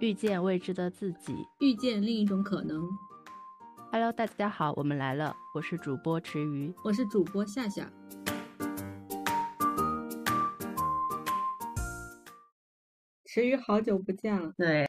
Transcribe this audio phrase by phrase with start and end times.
[0.00, 2.88] 遇见未知的自己，遇见另一种可能。
[3.90, 7.90] Hello，大家好，我们来了，我是主播池鱼，我是主播夏夏。
[13.24, 14.52] 池鱼，好久不见了。
[14.56, 14.86] 对。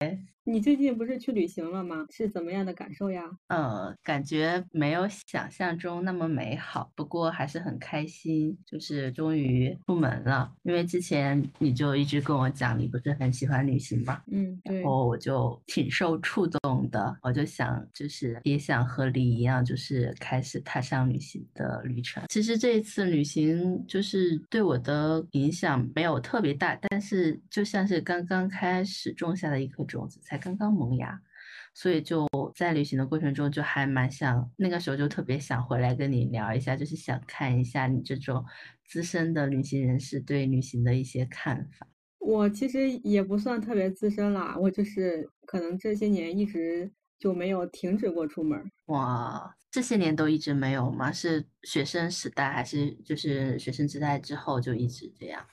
[0.49, 2.07] 你最近不是去旅行了吗？
[2.09, 3.23] 是怎么样的感受呀？
[3.49, 10.51] 呃，感觉没有想象中那么美好，不过还是很开心，就是终于出门了。
[10.63, 22.23] 因为之前你就一直跟我讲，你不是很喜欢旅行嘛，嗯，然后我就挺受触动的，我就想，就是也想和你一样，就是开始踏上旅行的旅程。
[22.27, 30.38] 其实这一次旅行就是对我的影响没有特别大，但是就像是刚刚开始种下的一颗种子才。
[30.39, 31.21] 刚刚萌芽，
[31.73, 38.43] 所以就在旅行的过程中，就还蛮想那个时候就特别想回来跟你聊一下，就是想看一下你这种
[38.85, 41.87] 资深的旅行人士对旅行的一些看法。
[42.19, 48.71] 我其实也不算特别资深啦，我就是可能这些年一直就没有停止过出门。
[48.87, 51.11] 哇，这些年都一直没有吗？
[51.11, 55.45] 是学生时代还是就是学生时代之后就一直这样？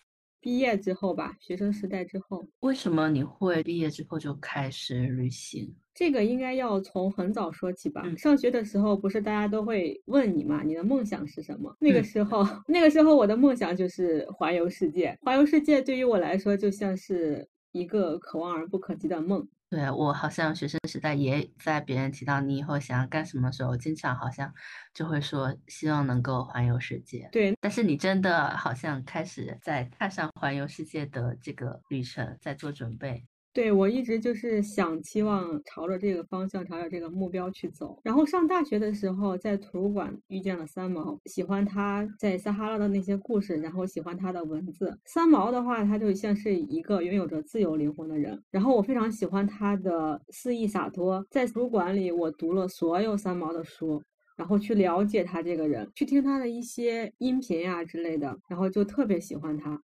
[0.46, 5.74] 毕业之后吧，学生时代之后，为什么你会毕业之后就开始旅行？
[5.92, 8.04] 这个应该要从很早说起吧。
[8.16, 11.76] 上学的时候，不是大家都会问你嘛，你的梦想是什么？
[11.80, 15.18] 那个时候， 那个时候我的梦想就是环游世界。
[15.22, 19.44] 环游世界对于我来说，就像是一个可望而不可及的梦。
[19.68, 24.52] 对我好像学生时代也在别人提到你以后想要干什么时候，经常好像
[24.94, 27.28] 就会说希望能够环游世界。
[27.32, 33.26] 对，但是你真的好像开始在踏上环游世界的这个旅程在做准备。
[33.56, 37.98] 对我一直就是想期望朝着这个方向，朝着这个目标去走。
[38.04, 44.94] 然后上大学的时候，在图书馆遇见了三毛，喜欢他在撒哈拉的那些故事，然后喜欢他的文字。
[45.06, 48.38] 三毛的话，他就像是一个拥有着自由灵魂的人。
[48.50, 51.26] 然后我非常喜欢他的肆意洒脱。
[51.30, 54.02] 在图书馆里，我读了所有三毛的书，
[54.36, 59.80] 然后去了解他这个人，去听他的一些音频呀之类的，然后就特别喜欢他。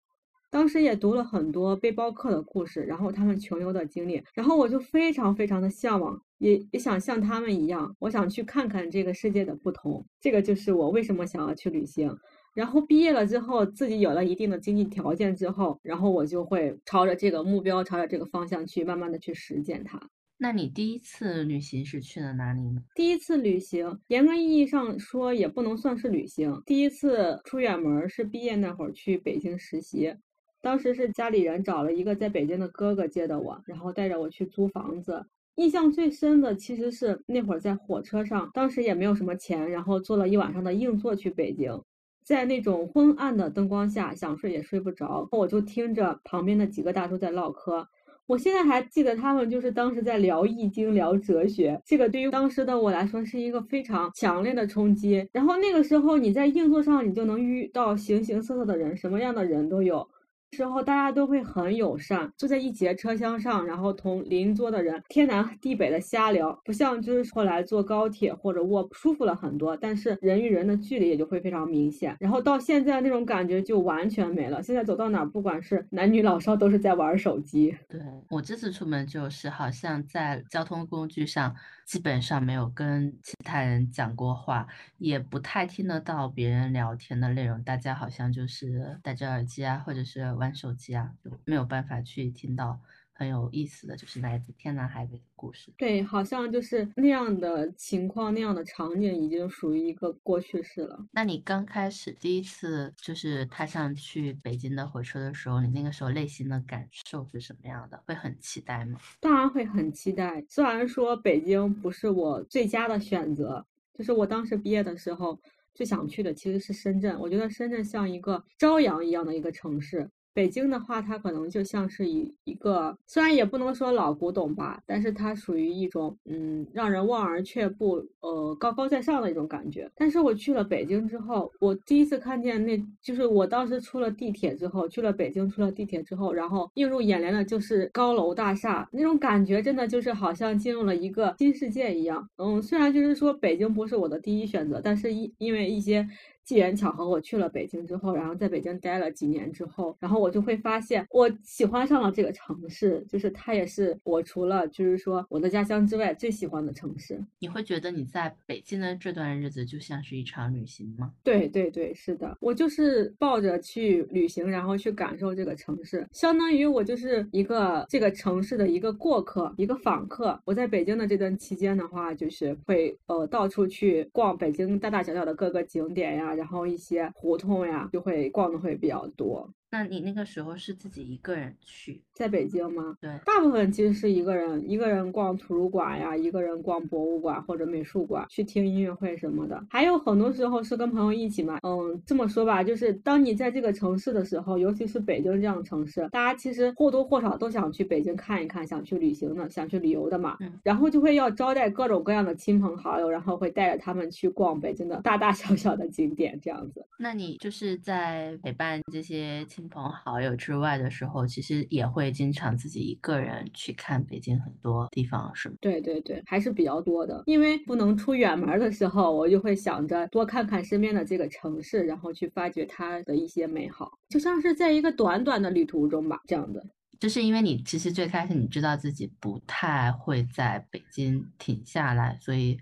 [0.52, 10.06] 当时也读了很多背包客的故事，然后他们穷游的经历，然后我就非常非常的向往，也也想像他们一样，我想去看看这个世界的不同。
[10.20, 12.16] 这个就是我为什么想要去旅行。
[12.54, 19.98] 然后毕业了之后，自己有了一定的经济条件之后，然后我就会朝着这个目标，朝着这个方向去慢慢的去实践它。
[20.38, 22.82] 那你第一次旅行是去了哪里呢？
[22.94, 26.62] 第一次旅行，严格意义上说也不能算是旅行。
[26.66, 30.14] 第一次出远门是毕业那会儿去北京实习。
[30.62, 35.26] 当时是家里人找了一个在北京的哥哥接的我，然后带着我去租房子。
[35.56, 41.82] 印象最深的其实是那会儿在火车上，当时也没有什么钱，然后坐了一晚上的硬座去北京，
[42.24, 47.86] 在那种昏暗的灯光下，想睡也睡不着，我就听着旁边的几个大叔在唠嗑。
[48.28, 55.28] 我现在还记得他们就是当时在聊易经、聊哲学，这个对于当时的我来说是一个非常强烈的冲击。
[55.34, 60.08] 然后那个时候你在硬座上，你就能遇到形形色色的人，什么样的人都有。
[60.54, 72.18] 时候大家都会很友善，坐在一节车厢上，然后同邻桌的人天南地北的瞎聊，不像就是后来坐高铁或者卧舒服了很多，但是人与人的距离也就会非常明显。
[72.20, 74.62] 然后到现在那种感觉就完全没了。
[74.62, 77.74] 现在走到哪，不管是男女老少，都是在玩手机。
[77.88, 81.56] 对我这次出门就是好像在交通工具上
[81.92, 84.66] 基本上没有跟其他人讲过话，
[84.98, 90.32] 也不太听得到别人聊天的内容，大家好像就是戴着耳机啊，或者是。
[90.36, 92.80] 玩手机啊，就没有办法去听到
[93.22, 95.72] 很有意思的就是来自天南海北的故事。
[95.78, 101.06] 对，好像就是那样的情况，那样的场景已经属于一个过去式了。
[101.12, 108.04] 那你刚开始第一次就是踏上去北京的火车的时候，你那个时候内心的感受是什么样的？
[108.08, 109.00] 会很期待吗？
[109.20, 110.44] 当然会很期待。
[110.50, 115.40] 虽然说北京不是我最佳的选择，就是我当时毕业的时候
[115.76, 117.20] 最想去的其实是深圳。
[117.20, 120.10] 我觉得深圳像一个朝阳一样的一个城市。
[120.34, 129.90] 北京的话，它可能就像是一一个，虽然也不能说老古董吧，但是它属于一种，嗯，让人望而却步，呃，高高在上的一种感觉。
[129.96, 142.28] 但是我去了北京之后，我第一次看见，那就是我当时出了地铁之后，去了北京，出了地铁之后，然后映入眼帘的就是高楼大厦，那种感觉真的就是好像进入了一个新世界一样。
[142.38, 146.08] 嗯，虽然就是说北京不是我的第一选择，但是因因为一些
[146.44, 157.20] 机缘巧合，我去了北京之后，然后在北京待了几年之后，然后我就会发现我喜欢上了这个城市，就是它也是我除了就是说我的家乡之外最喜欢的城市。
[157.40, 161.12] 你会觉得你在北京的这段日子就像是一场旅行吗？
[161.24, 170.40] 对对对，是的，我就是抱着去旅行，然后去感受这个城市，相当于我就是一个这个城市的一个过客，一个访客。
[170.46, 179.50] 我在北京的这段期间的话，就是会呃到处去逛北京大大小小的各个景点呀，然后一些胡同呀，就会逛的会比较多。
[179.72, 182.02] 那你那个时候是自己一个人去？
[182.14, 182.96] 在北京吗？
[183.02, 189.66] 对，大部分其实是一个人，一个人逛图书馆呀，一个人逛博物馆或者美术馆，去听音乐会什么的。
[189.70, 191.58] 还有很多时候是跟朋友一起嘛。
[191.64, 200.38] 嗯，这么说吧，就是当你在这个城市的时候，尤其是北京这样的城市，大家其实或多或少都想去北京看一看，想去旅行的，想去旅游的嘛。
[200.42, 200.60] 嗯。
[200.64, 206.86] 然后就会要招待各种各样的亲朋好友，然后会带着他们去逛北京的大大小小的景点，这样子。
[207.00, 210.36] 那你就是在陪伴这些亲朋好友。
[210.36, 215.56] 之外的时候，其实也会经常自己一个人去看北京很多地方，是吗？
[215.62, 217.24] 对对对，还是比较多的。
[217.26, 226.64] 因为不能出远门的时候，我就会想着多看看身边的这个城市，然后去发掘它的一些美好，就像是在一个短短的旅途中吧，这样的。
[227.00, 232.56] 就是因为你其实最开始你知道自己不太会在北京停下来，所以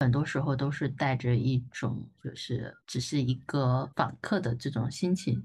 [0.00, 5.40] 很多时候都是带着一种就是只是一个访客的这种心情。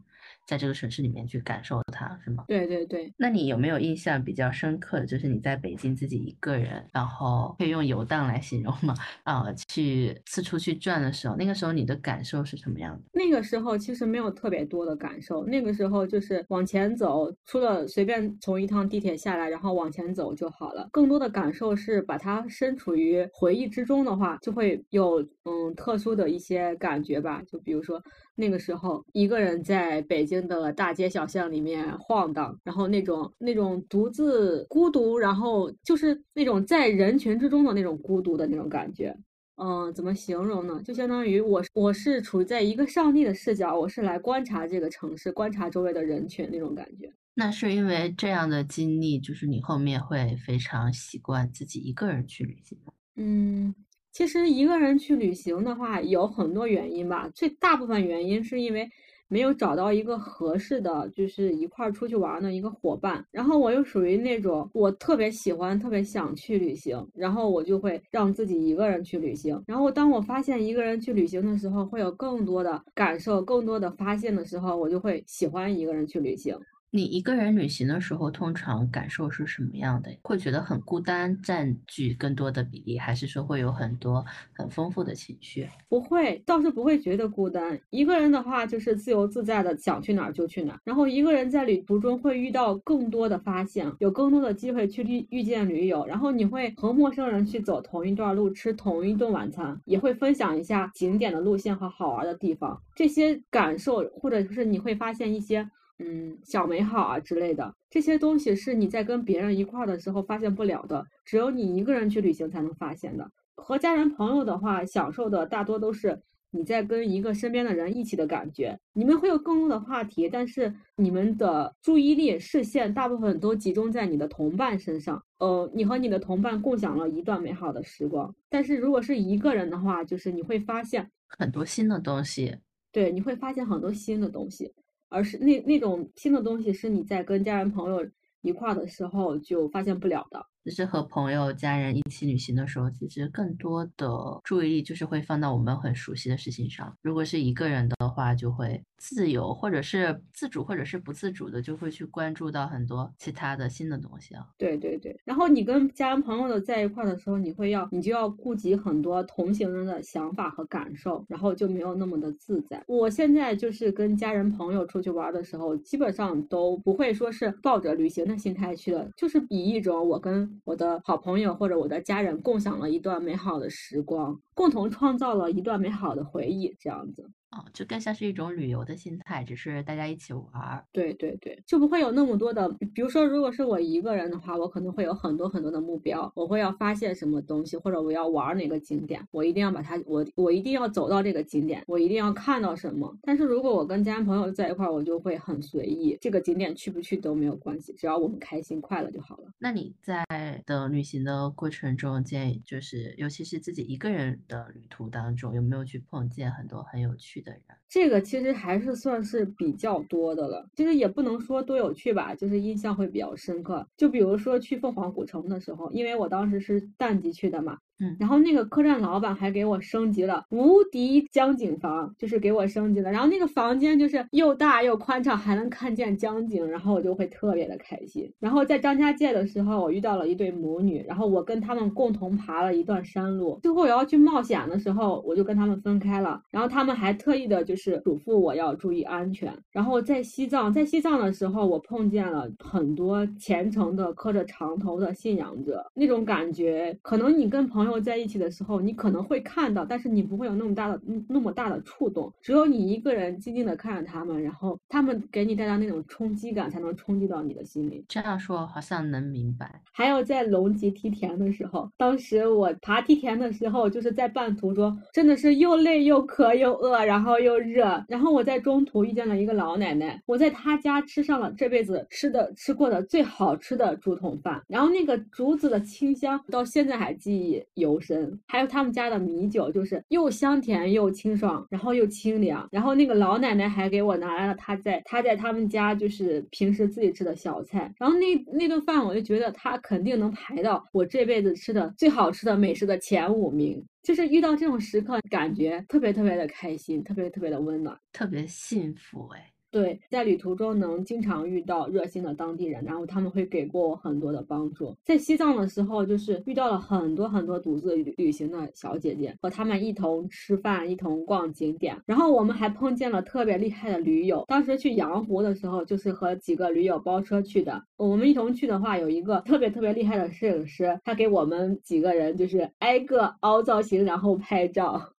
[0.52, 2.44] 在这个城市里面去感受它，是吗？
[2.46, 3.14] 对对对。
[3.16, 8.94] 那你有没有印象比较深刻的就是你在北京自己一个人，然后可以用游荡来形容吗？
[9.24, 13.04] 啊，去四处去转的时候，那个时候你的感受是什么样的？
[13.14, 20.90] 那个时候其实没有特别多的感受，那个时候就是往前走，除了随便从一趟地铁下来，然后往前走就好了。
[20.92, 27.42] 更多的感受是把它身处于回忆之中的话，就会有嗯特殊的一些感觉吧。
[27.48, 28.04] 就比如说
[28.42, 30.42] 那个时候一个人在北京。
[30.42, 39.16] 的大街小巷里面晃荡，然后那种那种独自孤独，然后就是那种在人群之中的那种孤独的那种感觉。
[39.58, 40.82] 嗯，怎么形容呢？
[40.84, 47.14] 就相当于我我是处在一个上帝的视角，我是来观察这个城市，观察周围的人群那种感觉。
[47.36, 52.94] 那是因为这样的经历，就是你后面会非常习惯自己一个人去旅行吗？
[53.16, 53.76] 嗯。
[54.12, 57.30] 其实一个人去旅行的话，有很多原因吧。
[57.34, 58.90] 最大部分原因是因为
[59.30, 63.26] 没有找到一个合适的，就是一块儿出去玩的一个伙伴。
[63.32, 69.64] 然后我又属于那种我特别喜欢、特别想去旅行，然后我就会让自己一个人去旅行。
[69.66, 76.58] 然后当我发现一个人去旅行的时候，会有更多的感受、更多的发现的时候，我就会喜欢一个人去旅行。
[76.94, 80.12] 你一个人旅行的时候，通常感受是什么样的？
[80.24, 85.70] 会觉得很孤单，占据更多的比例，还是说会有很多很丰富的情绪？
[85.88, 87.80] 不会，倒是不会觉得孤单。
[87.92, 90.80] 一个人的话，就是自由自在的，想去哪儿就去哪儿。
[90.84, 96.06] 然后一个人在旅途中会遇到更多的发现，有更多的机会去遇遇见驴友。
[96.06, 102.82] 然后你会和陌生人去走同一段路，吃同一顿晚餐，也会分享一下景点的路线和好玩的地方。
[102.94, 105.70] 这些感受，或者就是你会发现一些。
[106.04, 113.30] 嗯，小美好啊之类的，这些东西是你在跟别人一块儿的时候发现不了的，只有你一个人去旅行才能发现的。
[113.56, 116.20] 和家人朋友的话，享受的大多都是
[116.50, 118.78] 你在跟一个身边的人一起的感觉。
[118.94, 125.22] 你们会有更多的话题，但是你们的注意力、视线大部分都集中在你的同伴身上。
[125.38, 128.34] 呃，你和你的同伴共享了一段美好的时光。
[128.50, 132.58] 但是如果是一个人的话，就是你会发现很多新的东西。
[132.92, 134.74] 对，你会发现很多新的东西。
[135.12, 138.10] 而是那那种新的东西，是你在跟家人朋友
[138.42, 140.48] 一块的时候就发现不了的。
[140.64, 144.08] 就是和朋友、家人一起旅行的时候，其实更多的
[144.44, 146.96] 注意力就是会放到我们很熟悉的事情上。
[147.02, 154.46] 如果是一个人的话，就会自由，或者是自主，或者是不自主的，就会去关注到很多其他的新的东西啊。
[154.58, 155.20] 对对对。
[155.26, 162.84] 然后你跟家人朋友的在一块的时候，你会要，你就要顾及很多同行人的想法和感受，然后就没有那么的自在。
[162.88, 177.30] 我现在就是跟家人朋友出去玩的时候，基本上都不会说是抱着旅行的心态去的，就是以一种我跟我的好朋友或者我的家人共享了一段美好的时光，共同创造了一段美好的回忆，这样子。
[177.52, 180.86] 哦，就更像是一种旅游的心态，只是大家一起玩儿。
[180.94, 193.18] 对对对，就不会有那么多的，比如说，如果是我一个人的话，我可能会有很多很多的目标，我会要发现什么东西，或者我要玩哪个景点，我一定要把它，我我一定要走到这个景点，我一定要看到什么。
[193.22, 199.52] 但是如果我跟家人朋友在一块儿，我就会很随意，这个景点去不去都没有关系，只要我们开心快乐就好了。
[199.60, 200.24] 那你在
[200.66, 207.41] 的旅行的过程中，建议就是，尤其是自己一个人的旅途当中，有没有去碰见很多很有趣？
[207.90, 213.86] 这个其实还是算是比较多的了，其实也不能说多有趣吧，就是印象会比较深刻。
[213.98, 217.78] 就比如说去凤凰古城的时候，因为我当时是淡季去的嘛。
[218.02, 223.12] 嗯，然后那个客栈老板还给我升级了无敌江景房，就是给我升级了。
[223.12, 228.32] 然后那个房间就是又大又宽敞，还能看见江景，然后我就会特别的开心。
[228.40, 233.60] 然后在张家界的时候，我遇到了一对母女，然后我跟他们共同爬了一段山路。
[233.62, 236.42] 最后我要去冒险的时候，我就跟他们分开了。
[236.50, 239.54] 然后他们还特意的就是嘱咐我要注意安全。
[239.72, 247.91] 然后在西藏，在西藏的时候，我碰见了很多虔诚的磕着长头的信仰者，那种感觉，可能你跟朋友。
[248.00, 252.32] 在一起的时候，你可能会看到，但是你不会有那么大的、那么大的触动。
[252.42, 258.04] 只有你一个人静静的看着他们，然后他们给你带来那种冲击感，才能冲击到你的心里。
[258.08, 259.82] 这样说好像能明白。
[259.92, 268.04] 还有在龙脊梯田的时候，当时我爬梯田的时候，就是在半途中，真的是又累又渴又饿，然后又热。
[268.08, 278.40] 然后我在中途遇见了一个老奶奶，我在她家吃上了这辈子吃的吃过的最好吃的竹筒饭，然后那个竹子的清香到现在还记忆犹深。
[278.48, 282.68] 还有他们家的米酒，就是又香甜又清爽，然后又清凉。
[282.72, 287.94] 然后那个老奶奶还给我拿来了她在她在他们家就是平时自己吃的小菜。
[287.98, 293.84] 然后那那顿饭，我就觉得她肯定能排到我这辈子吃的最好吃的美食的前五名。
[294.04, 299.51] 就是遇到这种时刻，感觉特别特别的开心，特别特别的温暖，特别幸福哎。
[299.72, 304.94] 对，在旅途中能经常遇到热心的当地人，然后他们会给过我很多的帮助。
[305.06, 311.98] 在西藏的时候，就是遇到了很多很多独自旅旅行的小姐姐，和他们一同吃饭，一同逛景点。
[312.06, 314.44] 然后我们还碰见了特别厉害的驴友。
[314.50, 317.82] 当时去羊湖的时候，就是和几个驴友包车去的。
[317.96, 325.14] 我们一同去的话，有一个特别特别厉害的摄影师，他给我们几个人就是挨个凹造型，然后拍照。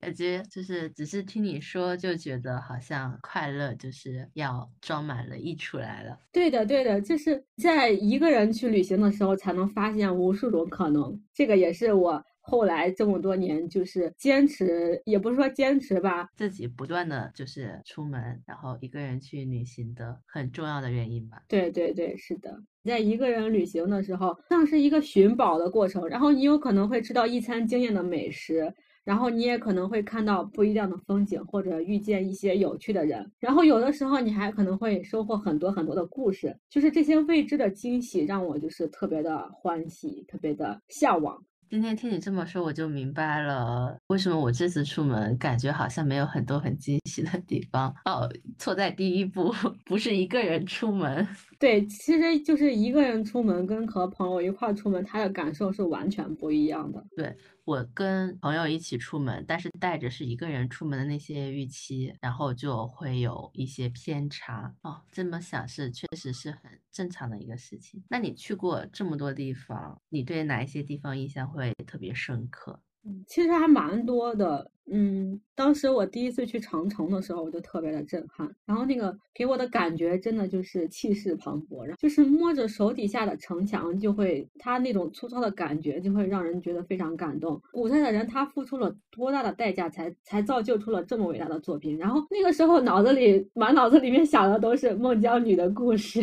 [0.00, 6.16] 感觉就是只是听你说就觉得好像快乐就是要装满了溢出来了。
[6.32, 11.20] 对的，对的，就是在一个人去旅行的时候才能发现无数种可能。
[11.34, 21.42] 这个也是我后来这么多年就是坚持，也不是说坚持吧，自己不断的就是出门，然后一个人去旅行的很重要的原因吧。
[21.48, 28.72] 对对对，是的，在一个人旅行的时候，像是一个寻宝的过程，然后你有可能会吃到一餐惊艳的美食。
[29.08, 33.26] 然后你也可能会看到不一样的风景，或者遇见一些有趣的人。
[33.38, 41.42] 然后有的时候你还可能会收获很多很多的故事，就是这些未知的惊喜让我就是特别的欢喜，特别的向往。
[41.70, 47.90] 今天听你这么说，我就明白了为什么我这次出门感觉好像没有很多很惊喜的地方。
[48.04, 49.54] 哦，错在第一步，
[49.86, 51.26] 不是一个人出门。
[51.58, 57.02] 对，其实就是一个人出门跟和朋友一块出门，他的感受是完全不一样的。
[57.16, 57.34] 对。
[57.68, 65.02] 我跟朋友一起出门，但是带着是一个人出门的那些预期，然后就会有一些偏差哦。
[65.12, 68.02] 这么想是确实是很正常的一个事情。
[68.08, 72.80] 那你去过这么多地方，你对哪一些地方印象会特别深刻？
[73.26, 78.54] 其实还蛮多的，嗯，当时我第一次去长城的时候，我就特别的震撼。
[78.66, 87.60] 然后那个给我的感觉真的就是气势磅礴，然后就是摸着手底下的城墙，就会它那种粗糙的感觉，就会让人觉得非常感动。
[87.72, 91.96] 古代的人他付出了多大的代价，才才造就出了这么伟大的作品。
[91.96, 96.22] 然后那个时候脑子里满脑子里面想的都是孟姜女的故事。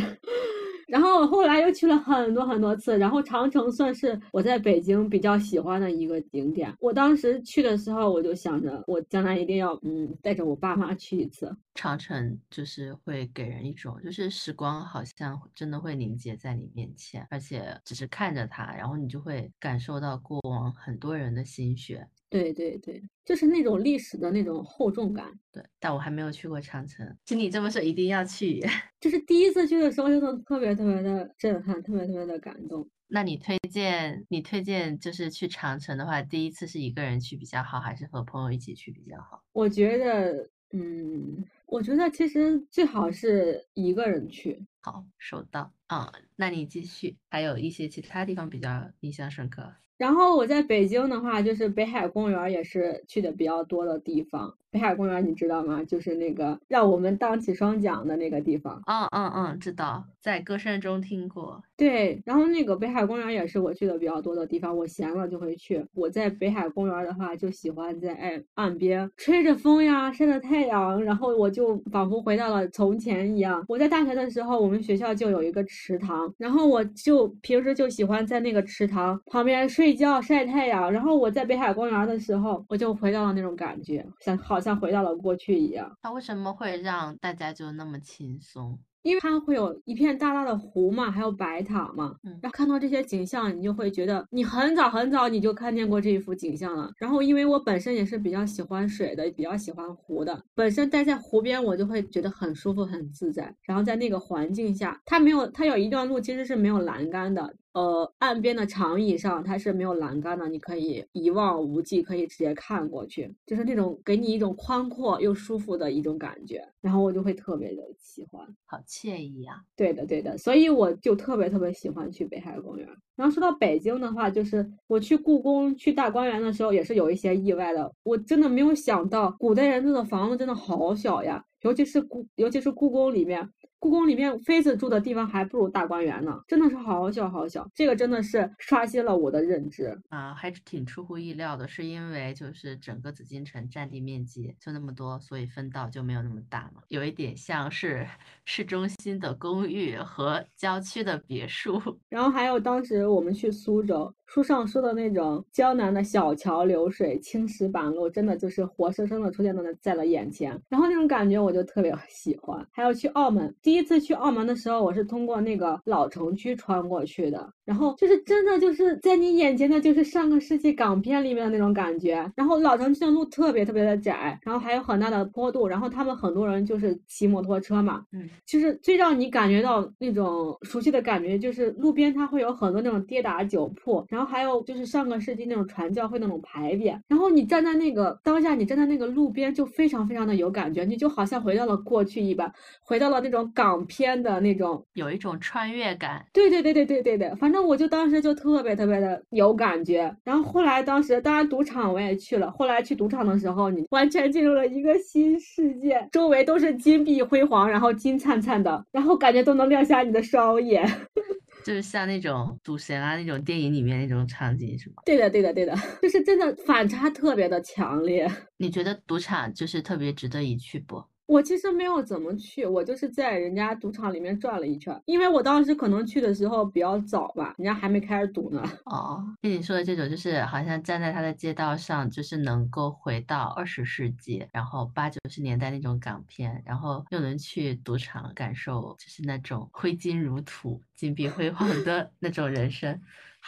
[0.87, 6.73] 然后后来又去了很多很多次，然后长城算是我在北京比较喜欢的一个景点。
[6.79, 11.55] 我当时去的时候，我就想着我将来一定要嗯带着我爸妈去一次。
[11.73, 22.07] 长城就是会给人一种，就是时光好像真的会凝结在你面前，而且只是看着它，然后你就会感受到过往很多人的心血。
[22.29, 25.31] 对对对，就是那种历史的那种厚重感。
[25.51, 28.59] 对，但我还没有去过长城，听你这么说，一定要去。
[28.99, 32.87] 就是第一次去的时候，就特别特别的震撼，特别特别的感动。
[33.07, 39.43] 那你推荐，你推荐就是去长城的话，第一次是一个人去比较好，还是和朋友一起去比较好？
[39.53, 44.59] 我觉得，嗯，我觉得其实最好是一个人去。
[44.85, 45.71] 好，收到。
[45.87, 49.73] 啊，那你继续，还有一些其他地方比较印象深刻。
[49.97, 54.55] 然后我在北京的话，就是北海公园也是去的比较多的地方。
[54.69, 55.81] 北海公园你知道吗？
[55.85, 58.83] 就是那个让我们荡起双桨的那个地方。
[58.87, 61.63] 嗯嗯嗯，知道，在歌声中听过。
[61.77, 64.75] 对，然后那个北海公园也是我去的比较多的地方。
[64.75, 65.85] 我闲了就会去。
[65.93, 73.63] 我在北海公园的话，就喜欢在岸岸边吹着风呀，晒着太阳，然后我就仿佛回到了从前一样。
[73.69, 80.91] 我在大学的时候，我们我们学校就有一个池塘，然后我就平时就喜欢在那个池塘旁边睡觉晒太阳。
[80.91, 85.89] 然后我在北海公园的时候，我就回到了那种感觉，像好像回到了过去一样。
[86.01, 88.77] 它为什么会让大家就那么轻松？
[89.05, 96.91] 因为它会有一片大大的湖嘛，还有白塔嘛，嗯然后看到这些景象，你就会觉得你很早很早你就看见过这一幅景象了。
[96.97, 103.55] 然后因为我本身也是比较喜欢水的，比较喜欢湖的，本身待在湖边我就会觉得很舒服、很自在。
[103.61, 116.65] 然后在那个环境下，它没有，它有一段路其实是没有栏杆的，呃，岸边的长椅上它是没有栏杆的，你可以一望无际，可以直接看过去，就是那种给你一种宽阔又舒服的一种感觉。
[116.79, 118.47] 然后我就会特别的喜欢。
[118.65, 119.57] 好惬意啊！
[119.75, 122.87] 对的，对的，所以我就特别特别喜欢去北海公园。
[123.17, 127.91] 然后说到北京的话，就是我去故宫、去大观园的时候，也是有一些意外的。
[128.03, 133.49] 我真的没有想到，古代人住的房子真的好小呀，尤其是故，尤其是故宫里面。
[133.79, 137.67] 故宫里面妃子住的地方还不如大观园呢，真的是好小好小。
[137.75, 139.95] 这个真的是刷新了我的认知。
[140.09, 148.07] 啊，还是挺出乎意料的，是因为就是整个紫禁城占地面积就那么多，所以分道就没有那么大嘛，有一点像是
[148.45, 151.79] 市中心的公寓和郊区的别墅。
[152.09, 160.59] 然后还有当时我们去苏州，书上说的那种江南的小桥流水、青石板路，真的就是活生生的出现在了在了眼前。
[160.69, 162.65] 然后那种感觉我就特别喜欢。
[162.71, 172.31] 还有去澳门，第一次去澳门的时候，我是通过那个老城区穿过去的，然后就是真的就是在你眼前的就是上个世纪港片里面的那种感觉。
[172.35, 192.53] 然后老城区的路特别特别的窄，然后还有很大的坡度，然后他们很多人就是骑摩托车嘛，嗯，就是最让你感觉到那种熟悉的感觉，就是路边它会有很多那种跌打酒铺，然后还有就是上个世纪那种传教会那种牌匾，然后你站在那个当下，你站在那个路边就非常非常的有感觉，你就好像回到了过去一般，
[192.83, 196.23] 回到了那种港片的那种，有一种穿越感。
[196.33, 200.15] 对对对对对对对，反正我就当时就特别特别的有感觉。
[200.23, 210.85] 然后后来当时当然赌场我也去了，后来去赌场的时候，你完全进入了一个新世界，周围都是金碧辉煌，然后金灿灿的，然后感觉都能亮瞎你的双眼。
[211.63, 215.01] 就是像那种赌神啊那种电影里面那种场景，是吗？
[215.03, 218.29] 对的，对的，对的， 就是真的反差特别的强烈。
[218.57, 221.03] 你觉得赌场就是特别值得一去不？
[221.27, 228.63] 我其实没有怎么去，我就是在人家赌场里面转了一圈，因为我当时可能去的时候比较早吧，人家还没开始赌呢。
[228.85, 243.01] 哦，跟你说的这种就是好像站在他的街道上，就是能够回到二十世纪，然后八九十年代那种港片，然后又能去赌场感受就是那种挥金如土、金碧辉煌的那种人生。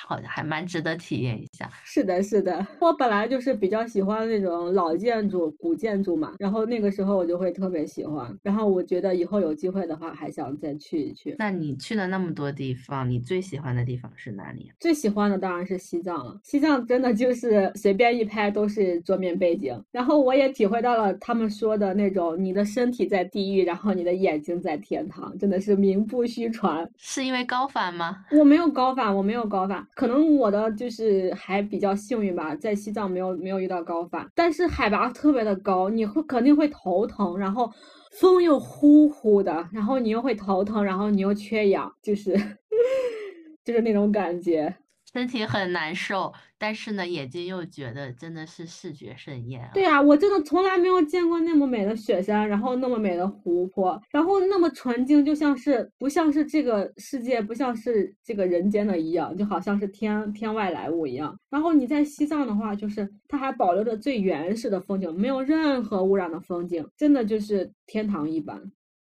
[0.06, 1.70] 好，还蛮值得体验一下。
[1.84, 11.36] 是的，是的，我本来就是比较喜欢那种老建筑、古建筑嘛，然后那个时候我就会特别喜欢，然后我觉得以后有机会的话，还想再去一去。
[11.40, 14.72] 那你去了那么多地方，你最喜欢的地方是哪里？
[14.80, 26.88] 最喜欢的当然是西藏了，西藏真的就是随便一拍都是桌面背景，然后我也体会到了他们说的那种你的身体在地狱，然后你的眼睛在天堂，真的是名不虚传。
[26.98, 28.26] 是因为高反吗？
[28.32, 29.87] 我没有高反，我没有高反。
[29.95, 37.71] 可能我的就是还比较幸运吧，在西藏没有没有遇到高反，但是海拔特别的高，你会肯定会头疼，然后
[38.19, 42.34] 风又呼呼的，然后你又会头疼，然后你又缺氧，就是
[43.65, 44.76] 就是那种感觉。
[45.18, 49.72] 身体很难受，但是呢，眼睛又觉得真的是视觉盛宴啊。
[49.74, 61.36] 对啊，我真的从来没有见过那么美的雪山，然后那么美的湖泊，然后那么纯净，就像是不像是这个世界，不像是这个人间的一样，就好像是天天外来物一样。
[61.50, 68.72] 然后你在西藏的话，就是它还保留着最原始的风景，没有任何污染的风景，真的就是天堂一般。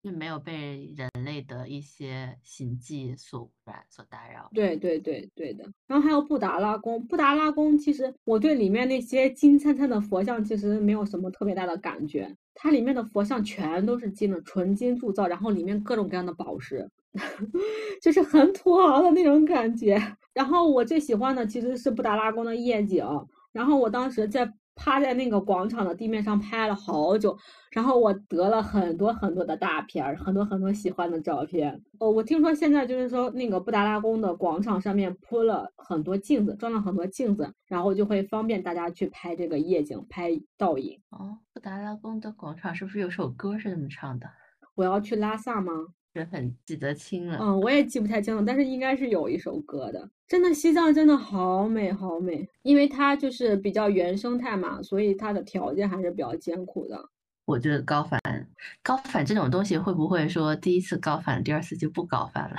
[0.10, 4.50] 就没有被人类的一些行迹所污染、所打扰。
[4.54, 5.64] 对对对对的。
[5.86, 16.90] 然后还有布达拉宫，布达拉宫其实我对里面那些金灿灿的佛像其实没有什么特别大的感觉，它里面的佛像全都是金的，纯金铸造，然后里面各种各样的宝石，
[18.02, 20.02] 就是很土豪的那种感觉。
[20.34, 23.06] 然后我最喜欢的其实是布达拉宫的夜景，
[23.52, 24.52] 然后我当时在。
[24.80, 27.38] 趴在那个广场的地面上拍了好久，
[27.72, 31.82] 然后我得了很多很多的大片儿，很多很多喜欢的照片。
[32.00, 40.98] 哦，我听说现在就是说那个布达拉宫的广场上面铺了很多镜子，装了很多镜子，然后就会方便大家去拍这个夜景、拍倒影。
[41.10, 44.28] 哦，布达拉宫的广场是不是有首歌是这么唱的？
[44.76, 45.74] 我要去拉萨吗？
[46.14, 47.38] 是很记得清了。
[47.42, 50.10] 嗯，我也记不太清了，但是应该是有一首歌的。
[50.28, 57.10] 真的，西藏真的好美好美，因为它就是比较原生态嘛，所以它的条件还是比较艰苦的。
[57.46, 58.22] 我觉得高反，
[58.84, 62.58] 高反这种东西会不会说第一次高反，第二次就不高反了？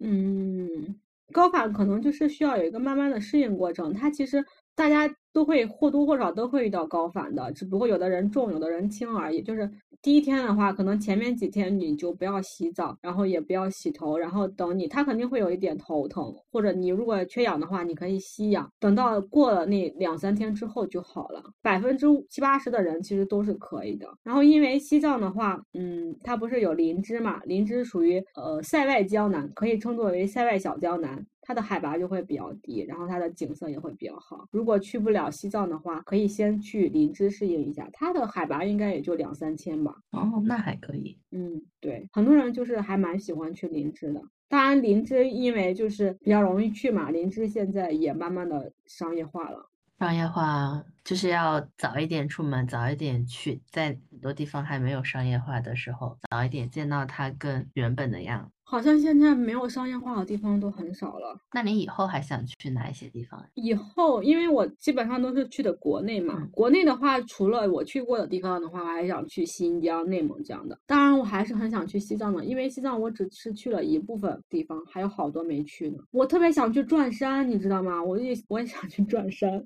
[0.00, 0.96] 嗯，
[1.32, 3.94] 高反可能就是需要有一个慢慢的适应过程。
[3.94, 9.42] 它其实大家都会或多或少都会遇到高反的，只不过有的人重，有的人轻而已。
[9.42, 9.68] 就是
[10.00, 18.70] 第一天的话，可能前面几天你就不要洗澡，然后也不要洗头，然后等你，他肯定会有一点头疼，或者你如果缺氧的话，你可以吸氧。
[18.78, 24.06] 等到过了那两三天之后就好了，百分之七八十的人其实都是可以的。
[24.22, 27.40] 然后因为西藏的话，嗯，它不是有林芝嘛？
[27.44, 31.26] 林芝属于呃塞外江南，可以称作为塞外小江南。
[31.46, 34.48] 它的海拔就会比较低，然后它的景色也会比较好。
[34.50, 39.94] 如果去不了西藏的话，可以先去林芝适应一下，它的海拔应该也就两三千吧。
[40.12, 41.18] 哦，那还可以。
[41.30, 44.22] 嗯，对，很多人就是还蛮喜欢去林芝的。
[44.48, 49.70] 当然，林芝因为就是比较容易去嘛，林芝现在也慢慢的商业化了。
[49.98, 58.50] 商业化就是要早一点出门，早一点去，在很多地方还没有商业化的时候，早一点见到它更原本的样。
[58.66, 61.38] 好像现在没有商业化的地方都很少了。
[61.52, 63.40] 那你以后还想去哪一些地方？
[63.54, 66.48] 以后，因为我基本上都是去的国内嘛。
[66.50, 70.78] 国内的话，除了我去过的地方的话，我还想去新疆、内蒙这样的。
[70.86, 75.98] 当然，我还是很想去西藏的，因为西藏我只是去了一部分地方，还有好多没去呢。
[76.10, 78.02] 我特别想去转山，你知道吗？
[78.02, 79.62] 我也我也想去转山。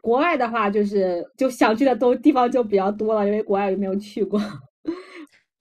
[0.00, 4.40] 国外的话，就是就想去的都地方就比较多了，因为国外没有去过。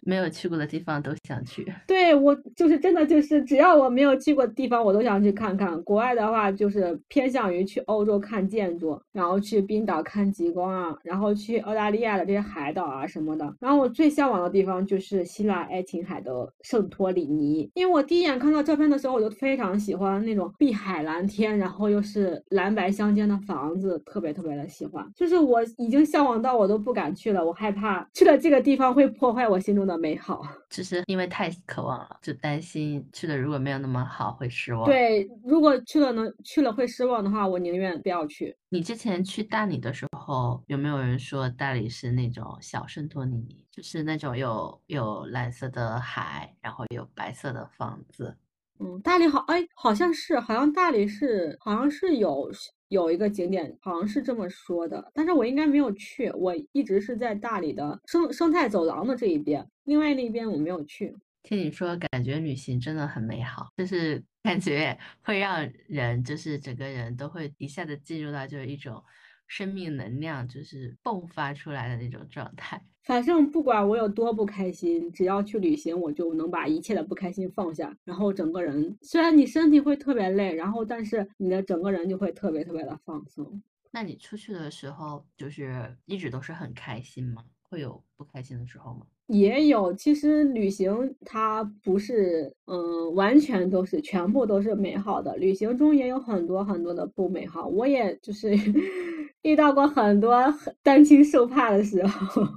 [0.08, 5.80] 没有去过的地方都想去， 对我就是真的就是只要我没有去过的地方，我都想去看看。
[5.84, 13.54] 国外的话就是偏向于去欧洲看建筑，然后去冰岛看极光啊，然后去澳大利亚的这些海岛啊什么的。
[13.60, 25.06] 然后我最向往的地方就是希腊爱琴海的圣托里尼，因为我第一眼看到照片的时候，我就非常喜欢那种碧海蓝天，然后又是蓝白相间的房子，特别特别的喜欢。
[25.14, 29.97] 就是我已经向往到我都不敢去了，我害怕去了这个地方会破坏我心中的。
[29.98, 34.86] 美好，只是因为太渴望了，就担心去的如果没有那么好会失望。
[34.86, 38.56] 对，如果去了能去了会失望的话，我宁愿不要去。
[38.70, 48.38] 你之前去大理的时候，有没有人说大理是那种小圣托里尼，就是那种有有蓝色的海，然后有白色的房子？
[48.80, 52.52] 嗯，大理好，哎，好像是，好像大理是，好像是有。
[52.90, 61.14] 有一个景点好像是这么说的，但是我应该没有去，我一直是在大理的生生态走廊的这一边，另外那边我没有去。
[61.44, 69.04] 听你说，感觉旅行真的很美好，就是感觉会让人就是整个人都会一下子进入到就是一种
[69.48, 72.82] 生命能量就是迸发出来的那种状态。
[73.04, 83.64] 反正不管我有多不开心，只要去旅行，我就能把一切的不开心放下，然后整个人虽然你身体会特别累，然后但是你的整个人就会特别特别的放松。
[83.92, 87.46] 那你出去的时候就是一直都是很开心吗？
[87.62, 89.08] 会有不开心的时候吗？
[89.28, 97.68] 也有，其实旅行它不是嗯完全都是全部都是美好的，旅行中也有很多很多的不美好。
[97.68, 98.54] 我也就是
[99.44, 100.42] 遇到过很多
[100.82, 102.44] 担惊受怕的时候。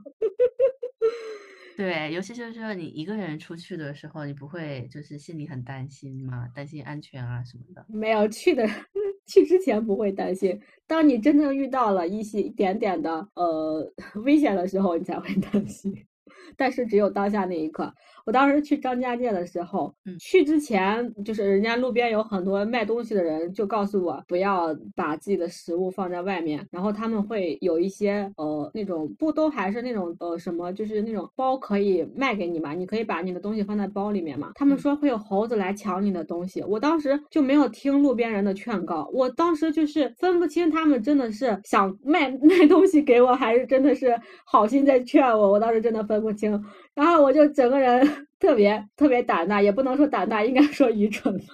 [1.77, 6.47] 对，尤其就是说你一个人出去的时候，你不会就是心里很担心吗？
[6.55, 7.85] 担心安全啊什么的。
[7.89, 8.69] 没有去的，
[9.27, 13.93] 去之前不会担心，当你真正遇到了一些一点点的呃
[14.25, 15.93] 危险的时候，你才会担心。
[16.57, 17.95] 但是只有当下那一刻。
[18.27, 26.67] 我当时去张家界的时候，去之前就是人家路边有很多卖东西的人，就告诉我不要把自己的食物放在外面。
[26.71, 34.53] 然后他们会有一些呃那种不都还是那种呃什么，就是那种包可以卖给你嘛，你可以把你的东西放在包里面嘛。
[34.55, 46.51] 他们说会有猴子来抢你的东西，我当时就没有听路边人的劝告，我当时就是分不清他们真的是想卖 卖东西给我，还是真的是好心在劝我，我当时真的分不清。
[46.95, 48.07] 然后我就整个人
[48.39, 51.45] 特别特别胆大，也不能说胆大，应该说愚蠢吧。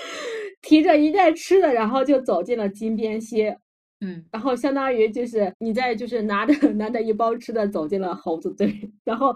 [0.62, 3.54] 提着一袋吃的，然后就走进了金边溪，
[4.00, 9.34] 嗯，然后相当于就是你在就是拿着 拿着一包吃的走进了猴子堆，然后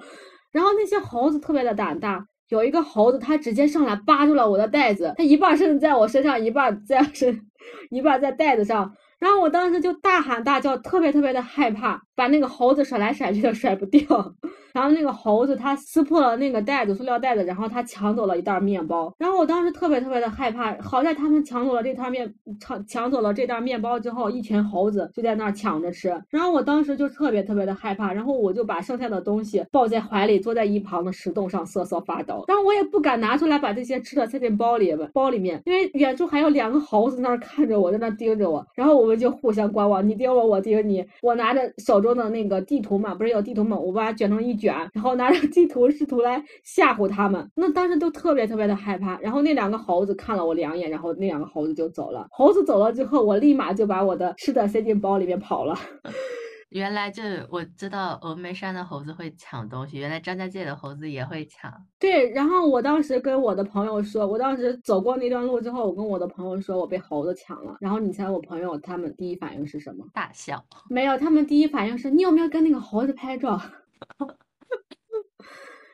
[0.50, 7.40] 然后那些猴子特别的胆大，有一个猴子它直接上来扒住了我的袋子，它一半身子在我身上，一半在身，
[7.90, 8.92] 一半在袋子上。
[9.22, 14.02] 然后我当时就大喊大叫，特别特别的害怕，把那个猴子甩来甩去的甩不掉。
[14.74, 19.14] 然后那个猴子它撕破了那个袋子，塑料袋子，然后它抢走了一袋面包。
[19.18, 26.08] 然后我当时特别特别的害怕，好在他们抢走了这袋面，抢抢走了这袋面包之后，一群猴子就在那儿抢着吃。
[26.30, 32.44] 然后我当时就特别特别的害怕，然后我就把剩下的东西抱在怀里，坐在一旁的石洞上瑟瑟发抖。
[32.48, 38.66] 然后我也不敢拿出来把这些吃的塞进包里，包里面，因为远处还有两个猴子在那儿看着我，在那盯着我。
[38.74, 39.11] 然后我。
[39.12, 41.04] 们就互相观望，你盯我，我盯你。
[41.22, 47.48] 我拿着手中的那个地图嘛，不是有地图嘛，我把它卷成一卷，然后拿着地图试图来吓唬他们。
[47.54, 49.18] 那当时都特别特别的害怕。
[49.20, 52.26] 然后那两个猴子看了我两眼，然后那两个猴子就走了。
[52.30, 55.76] 猴子走了之后，我立马就把我的吃的塞进包里面跑了。
[56.72, 61.72] 原来就我知道峨眉山的猴子会抢东西，原来张家界的猴子也会抢。
[61.98, 67.76] 对，然后我当时跟我的朋友说，我当时走过那段路之后，我跟我的朋友说我被猴子抢了。
[67.80, 70.04] 然后你猜我朋友他们第一反应是什么？
[70.12, 70.64] 大笑。
[70.88, 73.60] 没有，他们第一反应是你有没有跟那个猴子拍照？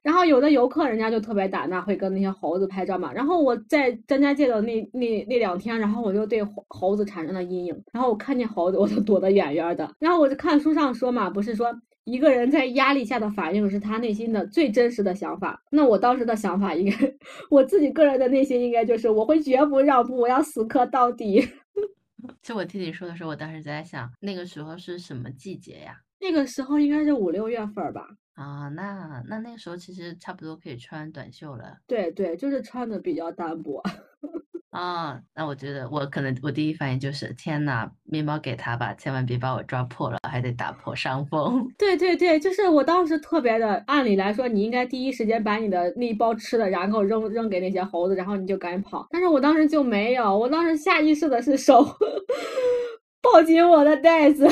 [0.03, 3.13] 然后有的游客人家就特别胆大，会跟那些猴子拍照嘛。
[3.13, 7.85] 然后我在张家界的那那那两天，然后我就对猴子产生了阴影。
[7.93, 9.91] 然后我看见猴子，我就躲得远远的。
[9.99, 15.63] 然后我就看书上说嘛，不是说一个人在压力下的反应是他内心的最真实的想法。
[15.71, 16.97] 那我当时的想法应该，
[17.51, 21.47] 我自己个人的内心应该就是我会绝不让步，我要死磕到底。
[22.43, 26.01] 就我听你说的时候，我当时在想，那个时候是什么季节呀？
[26.21, 28.07] 那个时候应该是五六月份吧。
[28.35, 31.79] 啊，那那那个时候其实差不多可以穿短袖了。
[31.87, 33.83] 对对，就是穿的比较单薄。
[34.71, 41.67] 啊，那我觉得我可能我第一反应就是天呐，面包给他吧，千万别把我抓破了，还得打破伤风。
[41.79, 49.07] 对对对，就是我当时特别的，按理来说你应该第一时间把你的那一包吃的，然后扔扔给那些猴子，然后你就赶紧跑。
[49.11, 51.83] 但是我当时就没有，我当时下意识的是手
[53.23, 54.47] 抱紧我的袋子。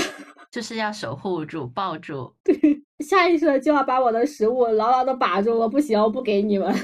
[0.56, 2.58] 就是要守护住，抱住，对，
[3.04, 6.74] 下意识的就要把我的食物牢牢的把住，我不行，我不给你们。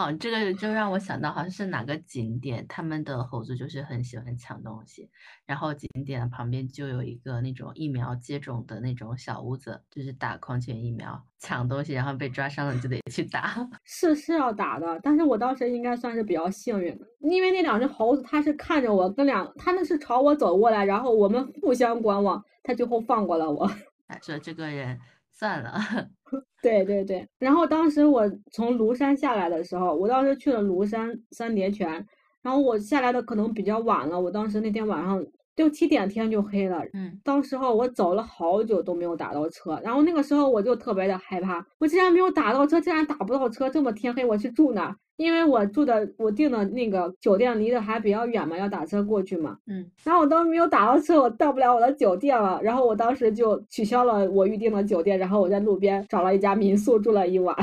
[0.00, 5.10] 哦，这个就让我想到好像是哪个景点，他们的猴子就是很喜欢抢东西，
[5.44, 13.54] 然后景点的旁边就有一个那种疫苗接种的那种小屋子，就是打狂犬疫苗，抢东西，然后被抓伤了就得去打。
[13.84, 23.70] 是是要打的，但是我当时应该算是比较幸运的，因为那两只猴子它是看着我跟两，它那是朝我走过来，然后我们互相观望，它最后放过了我。
[24.08, 24.98] 他说这个人
[25.30, 25.78] 算了。
[26.62, 32.06] 对对对，然后当时我从庐山下来的时候，我当时去了庐山三叠泉，
[32.42, 35.24] 然后我下来的可能比较晚了，我当时那天晚上。
[35.56, 44.96] 六七点天就黑了，嗯，当时候我走了好久都没有打到车，然后那个时候我就特别的害怕，我竟然没有打到车，竟然打不到车，这么天黑我去住哪？
[45.16, 57.54] 因为我住的我订的那个酒店离得还比较远嘛，要打车过去嘛，嗯，然后我当时没有打到车，我到不了我的酒店了，然后我当时就取消了我预定的酒店，然后我在路边找了一家民宿住了一晚。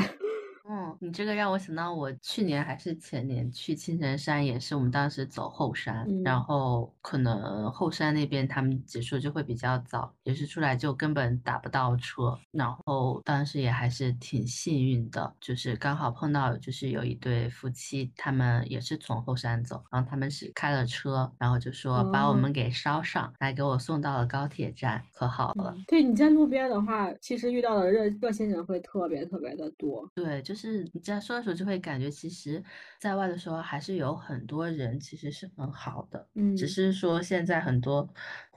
[0.70, 25.74] 嗯，你这个让我想到我去年还是前年去青城山，也是我们当时走后山，然后可能后山那边他们结束就会比较早，也是出来就根本打不到车，然后当时也还是挺幸运的，就是刚好碰到就是有一对夫妻，他们也是从后山走，然后他们是开了车，然后就说把我们给捎上来，给我送到了高铁站，可好了。
[25.86, 30.06] 对，你在路边的话，其实遇到的热热心人会特别特别的多。
[30.14, 30.57] 对，就是。
[30.58, 32.62] 是你这样说的时候，就会感觉其实
[32.98, 38.08] 在外的时候还是有很多人其实是很好的，嗯，只是说现在很多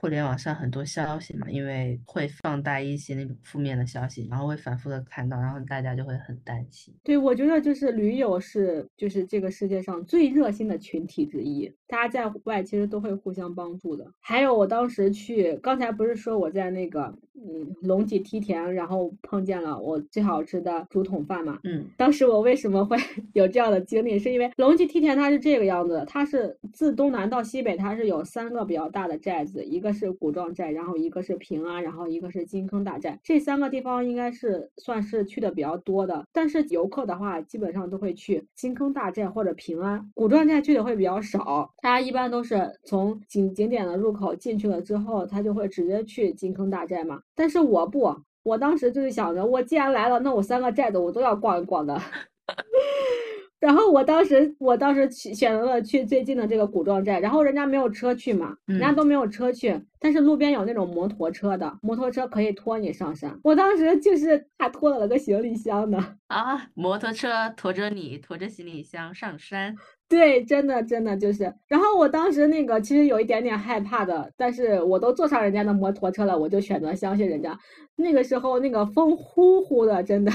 [0.02, 6.92] 互联网上很多消息嘛，因为会放大一些那种负面的消息，然后会反复的看到，然后大家就会很担心。
[7.04, 14.04] 对，我觉得就是驴友是就是这个世界上最热心的群体之一，大家在外其实都会互相帮助的。
[14.18, 21.86] 还有我当时去，刚才不是说我在那个嗯龙脊梯田，然后碰见了我最好吃的竹筒饭嘛，嗯。
[21.96, 22.96] 当时我为什么会
[23.34, 24.18] 有这样的经历？
[24.18, 33.18] 是因为龙脊梯田它是这个样子，它是自东南到西北，它是有三个比较大的寨子，一个是古壮寨，然后一个是平安，然后一个是金坑大寨。
[33.22, 41.72] 这三个地方应该是算是去的比较多的，但是游客的话，基本上都会去金坑大寨或者平安，古壮寨去的会比较少。
[41.82, 47.20] 大家一般都是从景景点的入口进去了之后，他就会直接去金坑大寨嘛。
[47.34, 48.14] 但是我不。
[48.44, 51.96] 我当时就是想着，我既然来了，那我三个寨子我都要逛一逛的。
[53.62, 63.38] 然后我当时，我当时去选择了去最近的这个古壮寨，然后人家没有车去嘛，人家都没有车去，但是路边有那种摩托车的，摩托车可以拖你上山。
[63.44, 66.16] 我当时就是还拖了个行李箱呢。
[66.26, 69.76] 啊，摩托车驮着你，驮着行李箱上山。
[70.10, 77.56] 对，真的真的就是，然后我当时那个其实有一点点害怕的，但是我都坐上人家的摩托车了，我就选择相信人家。
[77.94, 80.32] 那个时候那个风呼呼的，真的。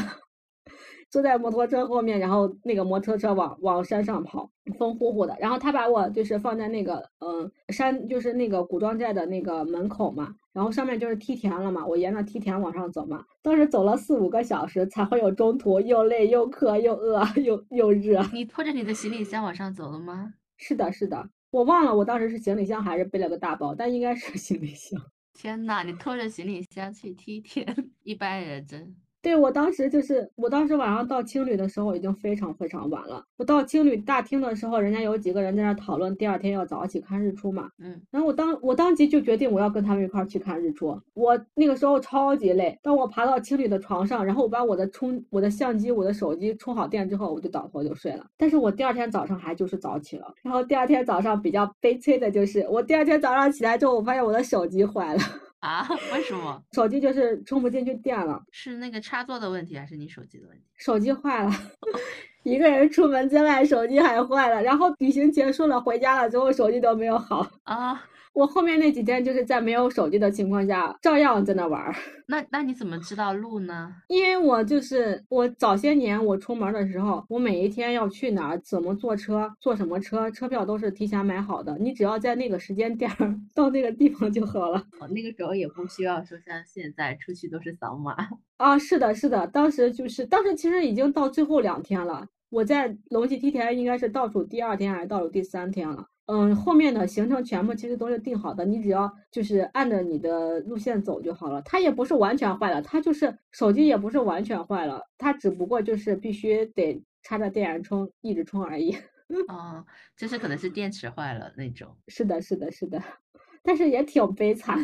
[1.09, 5.35] 坐在摩托车后面，然后那个摩托车往往山上跑，风呼呼的。
[5.39, 11.85] 然后他把我就是放在那个嗯山，就是那个古庄寨的那个门口嘛，然后上面就是梯田了嘛。
[11.85, 18.21] 我沿着梯田往上走嘛，当时走了四五个小时，才会有中途又累又渴又饿又又热。
[18.33, 20.33] 你拖着你的行李箱往上走了吗？
[20.57, 21.29] 是的，是的。
[21.51, 25.01] 我忘了我当时是行李箱还是背了个大包，但应该是行李箱。
[25.33, 27.65] 天呐，你拖着行李箱去梯田，
[28.03, 28.95] 一般人真。
[29.27, 33.21] 对我当时就是，我当时晚上到青旅的时候已经非常非常晚了。
[33.35, 37.69] 我到青旅大厅的时候，人家有几个人在那讨论第二天要早起看日出嘛。
[37.77, 40.97] 嗯，然后我当我当即就决定我要跟他们一块去看日出。
[41.13, 48.25] 我那个时候超级累，当我爬到青旅的床上，然后我把我的充我的相机、我的手机充好电之后，我就倒头就睡了。
[48.37, 50.33] 但是我第二天早上还就是早起了。
[50.41, 55.19] 然后第二天早上比较悲催的就是，我第二天早上起来之后，我发现我的手机坏了。
[55.59, 55.87] 啊？
[56.13, 56.63] 为什么？
[56.71, 58.43] 手机就是充不进去电了。
[58.51, 60.63] 是那个插座的问题，还是你手机的问题？
[60.75, 61.51] 手机坏了，
[62.43, 64.61] 一个人出门在外，手机还坏了。
[64.61, 68.03] 然后旅行结束了，回家了之后，手机都没有好啊。
[68.37, 71.95] 我后面那几天就是在没有手机的情况下，照样在那玩儿。
[72.27, 73.91] 那那你怎么知道路呢？
[74.09, 81.75] 因为我就是我早些年我出门的时候，我每一天要去哪儿，怎么坐车，坐什么车，车票都是提前买好的。
[81.79, 84.77] 你只要在那个时间点儿 到那个地方就好了。
[84.99, 88.15] 哦，那个时候也不需要说像现在出去都是扫码。
[88.57, 92.27] 啊，是的，是的，当时就是当时其实已经到最后两天了。
[92.51, 96.05] 我在龙脊梯田应该是倒数第二天还是倒数第三天了。
[96.27, 101.61] 嗯，后面的行程全部其实都是定好的，你只要就是按着你的路线走就好了。
[101.63, 108.95] 它也不是完全坏了，它就是手机也不是完全坏了，它只不过就是必须得插着电源充，一直充而已。
[109.47, 109.85] 哦，
[110.17, 111.97] 就是可能是电池坏了那种。
[112.07, 113.01] 是的，是的，是的，
[113.63, 114.77] 但是也挺悲惨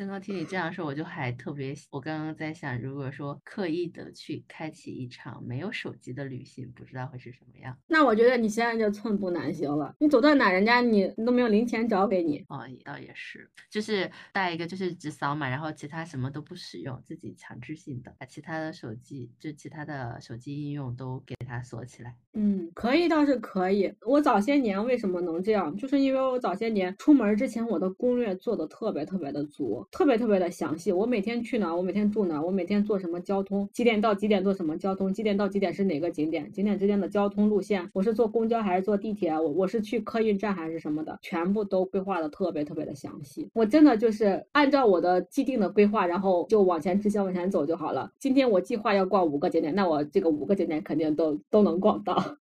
[0.00, 7.76] 刚刚听你这样说，我就还特别，我刚刚在想，如果说刻意的去开启一场没有手机的旅行，不知道会是什么样。
[7.86, 12.42] 那我觉得你现在就寸步难行了，你走到哪，人家你你都没有零钱找给你。
[12.48, 22.16] 哦，倒也是，就是带一个，就是只扫码，然后其他什么都不使用，自己强制性的把其他的手机，就其他的手机应用都给它锁起来。
[22.32, 23.92] 嗯，可以倒是可以。
[24.06, 29.86] 我早些年为什么能这样，就是因为我早些年出门之前，我的攻略做的特别特别的足。
[29.90, 43.50] 特别特别的详细，我每天去哪，我每天住哪，我每天坐什么交通，几点到几点坐什么交通，几点到几点是哪个景点，景点之间的交通路线，我是坐公交还是坐地铁，我我是去客运站还是什么的，全部都规划的特别特别的详细。
[43.52, 48.12] 我真的就是按照我的既定的规划，然后就往前直线往前走就好了。
[48.18, 52.36] 今天我计划要逛五个景点，那我这个五个景点肯定都都能逛到，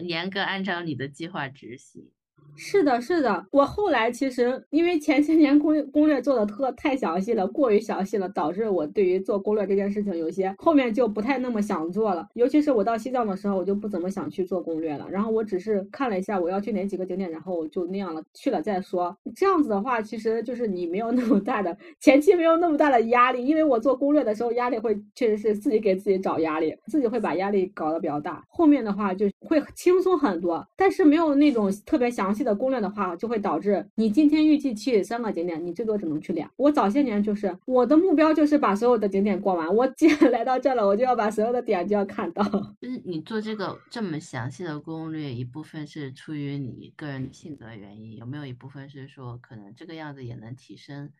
[0.00, 2.10] 严格按照你的计划执行。
[2.54, 12.28] 是的，是的，我后来其实因为前些年攻攻略做的特太详细了，过于详细了，导致我对于做攻略这件事情有些后面就不太那么想做了。
[12.34, 15.08] 尤其是我到西藏的时候，我就不怎么想去做攻略了。
[15.10, 19.16] 然后我只是看了一下我要去哪几个景点，然后就那样了，去了再说。
[19.34, 28.44] 这样子的话，其实就是你没有那么大的前期没有那么大的压力，因为我做攻略的时候压力会确实是自己给自己找压力，自己会把压力搞得比较大。
[28.48, 32.41] 后面的话就会轻松很多，但是没有那种特别详细。
[32.42, 36.50] 的攻略的话，就会导致你今天预计去三个景点，你最多只能去俩。
[36.56, 39.74] 我早些年就是我的目标就是把所有的景点逛完。
[39.74, 42.42] 我既然来到这了，我就要把所有的点就要看到。
[42.80, 51.10] 就是你做这个这么详细的攻略，一部分是出于你个人性格原因，有没有一部分是说可能这个样子也能提升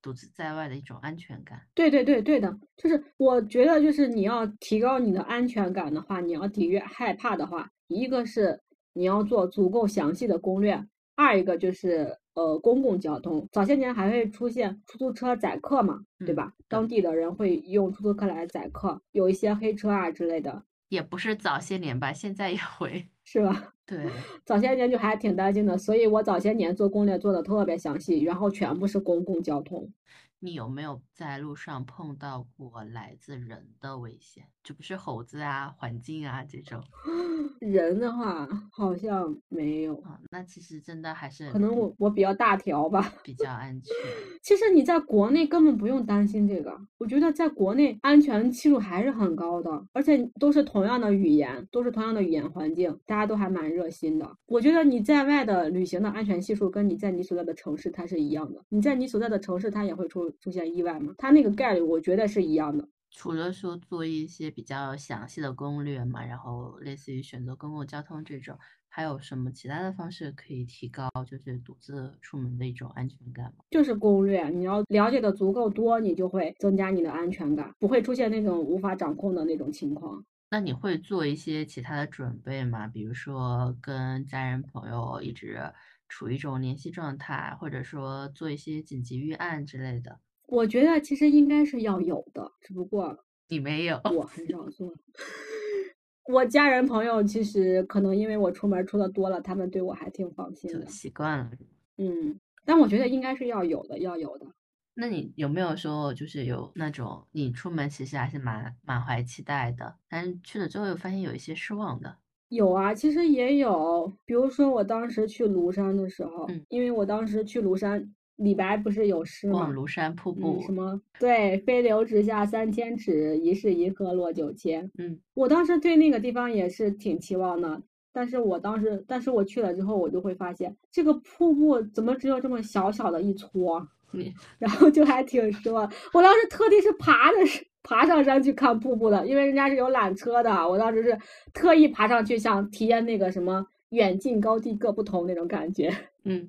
[0.00, 1.60] 独自在外的一种安全感？
[1.74, 8.60] 对对对对的，就是我觉得就是你要提高你的安全感的话，你要抵御害怕的话，一个是。
[8.92, 10.86] 你要做足够详细的攻略。
[11.14, 16.54] 二一个就是呃公共交通，早些年还会出现出租车载客嘛，对吧？
[16.68, 20.64] 当地的人会用出租车来载客，有一些黑车啊之类的。
[20.88, 23.74] 也不是早些年吧，现在也会， 是吧？
[23.86, 24.10] 对，
[24.44, 29.92] 早些年就还挺担心的，所以我早些年做攻略做的特别详细，然后全部是公共交通。
[30.38, 34.44] 你有没有在路上碰到过来自人的危险？
[34.62, 36.82] 就不是猴子啊、环境啊这种。
[37.60, 40.18] 人的话好像没有啊。
[40.30, 43.94] 那其实真的还是可能我我比较大条吧，比较安全。
[44.42, 54.28] 其实你在国内根本不用担心这个，我觉得在国内安全系数还是很高的，而且都是同样的语言，都是同样的语言环境，大家都还蛮热心的。
[54.46, 60.22] 我觉得你在外的旅行的安全系数跟你在你所在的城市它是一样的，你在你所在的城市它也会出。
[60.40, 61.14] 出现意外吗？
[61.18, 62.88] 它那个概率我觉得是一样的。
[63.12, 73.64] 除了说做一些比较详细的攻略嘛，然后类似于选择公共交通这种，还有什么其他的方式可以提高就是独自出门的一种安全感吗？
[73.70, 80.24] 就是攻略，你要了解的足够多，你就会增加你的安全感，不会出现那种无法掌控的那种情况。
[80.50, 82.86] 那你会做一些其他的准备吗？
[82.86, 85.60] 比如说跟家人朋友一直
[86.08, 90.20] 处于一种联系状态，或者说做一些紧急预案之类的。
[90.52, 94.92] 我觉得其实应该是要有的，只不过你没有，我很少做。
[96.28, 100.86] 我家人朋友其实可能因为我出门出的多了，他们对我还挺放心的。
[100.86, 101.50] 习惯了。
[101.96, 104.46] 嗯，但我觉得应该是要有的，要有的。
[104.92, 112.18] 那你有没有说，就是有那种你出门其实还是蛮满怀期待的，但是去了之后又发现有一些失望的？
[112.50, 118.14] 有啊，其实也有，比如说我当时去庐山的时候，嗯，因为我当时去庐山。
[118.36, 119.60] 李白不是有诗吗？
[119.60, 121.00] 望庐山瀑布，什么？
[121.20, 124.90] 对，飞流直下三千尺，疑是银河落九天。
[124.98, 133.86] 嗯，我当时对那个地方也是挺期望的，但是我当时，但是我去了之后，我就会发现这个瀑布怎么只有这么小小的一撮，
[134.58, 135.90] 然后就还挺失望。
[136.12, 137.36] 我当时特地是爬着
[137.84, 141.16] 爬上山去看瀑布的，因为人家是有缆车的，我当时是
[141.52, 145.92] 特意爬上去想体验那个什么远近高低各不同那种感觉。
[146.24, 146.48] 嗯。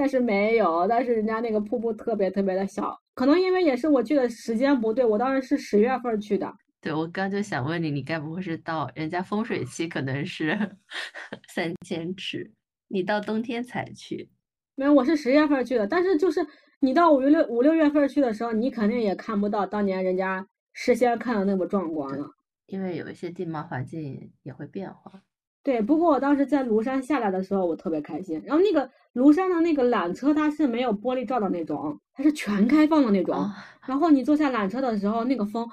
[0.00, 6.50] 但是没有，但是人家那个瀑布特别特别的小，可能因为也是我去的时间不对，我当时是十月份去的。
[6.80, 10.58] 对，我刚就想问你，你该不会是到人家风水期可能是
[11.52, 12.50] 三千尺，
[12.88, 14.30] 你到冬天才去？
[14.74, 15.86] 没有，我是十月份去的。
[15.86, 16.40] 但是就是
[16.78, 22.26] 你到五六五六月份去的时候，你肯定也看不到当年人家事先看的那么壮观了，
[22.64, 25.20] 因为有一些地貌环境也会变化。
[25.62, 28.42] 对，不过我当时在庐山下来的时候，我特别开心。
[28.46, 33.36] 然后那个庐山的那个缆车，它是没有玻璃罩的那种，它是全开放的那种。
[33.86, 35.68] 然后你坐下缆车的时候，那个风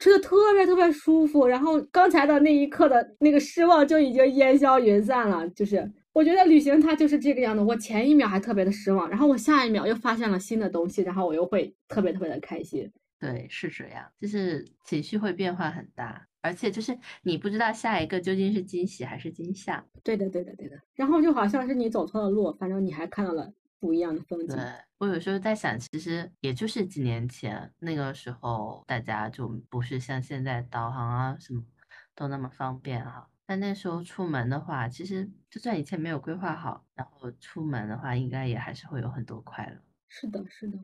[0.00, 1.46] 吹的特别特别舒服。
[1.46, 5.48] 然后刚才的那一刻的那个失望就已经烟消云散了。
[5.50, 12.90] 就是我觉得旅行它就是这个样子，我前一秒还特别的失望，然后我下一秒又发现了新的东西，然后我又会特别特别的开心。
[13.18, 16.26] 对，是这样，就是情绪会变化很大。
[16.40, 19.84] 而且就是你不知道下一个究竟是惊喜还是惊吓。
[20.04, 20.80] 对的，对的，对的。
[20.94, 24.56] 然后就好像是你走错了路，反正你还看到了不一样的风景。
[24.56, 24.64] 对
[24.98, 31.62] 我有时候在想，其实也就是几年前那个时候，大家就不是像现在导航啊什么
[32.14, 33.28] 都那么方便哈。
[33.44, 39.76] 但那时候出门的话，其实就算以前没有规划好，然后出门的话，应该也还是会有很多快乐。
[40.08, 40.78] 是的，是的。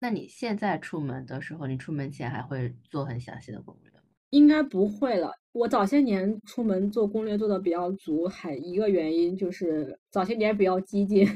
[0.00, 3.98] 那你现在出门的时候，你出门前还会做很详细的攻略吗？
[4.30, 5.32] 应该不会了。
[5.52, 11.28] 我早些年出门做攻略做的比较足，还一个原因就是早些年比较激进，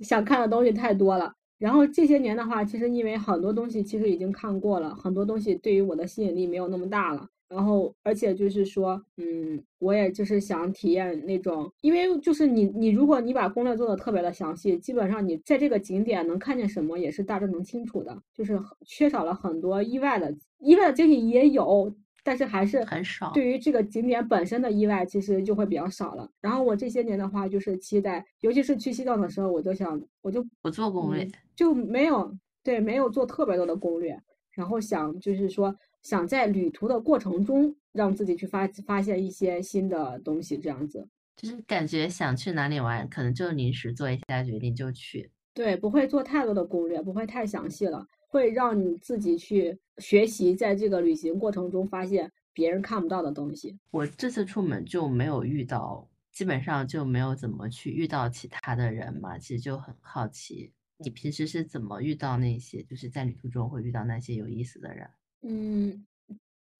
[0.00, 1.32] 想看的东西太多了。
[1.58, 7.28] 然后这些年的话，其实因为很多东西其实已经看过了，很多东西对于我的吸引力没有那么大了。
[7.52, 21.94] 然后，而且就是说，嗯，我也就是想体验那种，因为就是你，你如果你把攻略做的特别的详细，基本上你在这个景点能看见什么也是大致能清楚的，就是缺少了很多意外的，意外的惊喜也有，
[22.24, 23.30] 但是还是很少。
[23.34, 26.26] 对于这个景点本身的意外，其实就会比较少了。
[26.40, 32.34] 然后我这些年的话，就是期待，尤其是去西藏的时候，我就想，我就不做攻略，就没有
[32.64, 34.18] 对，没有做特别多的攻略，
[34.52, 35.76] 然后想就是说。
[36.02, 45.30] 想在旅途的过程中，让自己去发发现一些新的东西，这样子，就是感觉想去哪里玩，可能就临时做一下决定就去。
[45.54, 53.78] 对，不会做太多的攻略，不会太详细了，会让你自己去学习，在这个旅行过程中发现别人看不到的东西。
[53.90, 65.06] 我这次出门就没有遇到，基本上就没有怎么去遇到其他的人嘛，其实就很好奇，你平时是怎么遇到那些，就是在旅途中会遇到那些有意思的人？
[65.42, 66.06] 嗯，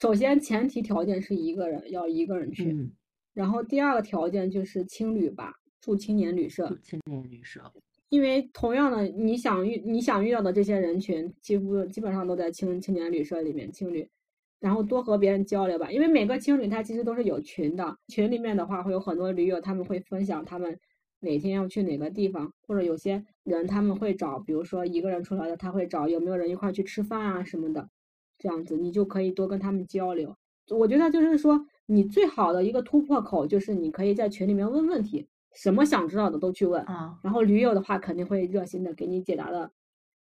[0.01, 2.91] 首先前提条件是一个人要一个人去，
[3.35, 6.79] 然后第二个条件就是青旅吧，住青年旅社。
[6.83, 7.61] 青年旅社，
[8.09, 14.09] 因为同样的，你想遇你想遇到的这些人群，几乎基本上都在青青年旅社里面青旅，
[14.61, 15.91] 然后多和别人交流吧。
[15.91, 20.79] 因为每个青旅它其实都是有群的，群里面的话会有很多驴友，他们会分享他们
[21.21, 27.89] 哪天要去哪个地方，或者有些人他们会找，比如说一个人出来的，他会找有没有人一块去吃饭啊什么的。
[28.43, 30.37] 这样子，你就可以多跟他们交流。
[30.71, 37.21] 我觉得就是说，你最好的一个突破口就是你可以在群里面问问题，什么想知道的都去问啊。
[37.23, 39.71] 然后驴友的话肯定会热心的给你解答的，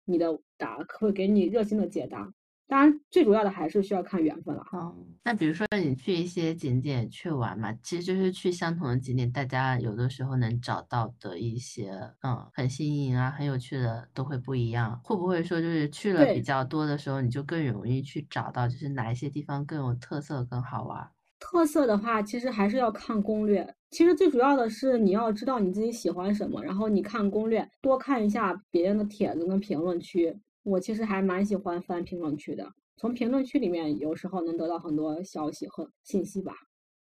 [0.06, 2.32] 你的答会给你热心的解答。
[2.68, 4.62] 当然，最主要的还是需要看缘分了。
[4.72, 4.94] 哦，
[5.24, 11.90] 那比如说你去一些景点去玩嘛，其实就是去相同的景点，大家有的时候能找到的一些，
[12.22, 15.00] 嗯，很新颖啊、很有趣的都会不一样。
[15.04, 21.08] 会不会说就是去了比较多的时候，你就更容易去找到，就是哪一些地方更有特色、更好玩？
[21.38, 23.74] 特色的话，其实还是要看攻略。
[23.90, 30.36] 其实最主要的是你要知道你自己喜欢什么，然后你看攻略，多看一下别人的帖子跟评论区。
[30.66, 36.52] 我其实还蛮喜欢翻评论区的，从评论区里面有时候能得到很多消息和信息吧。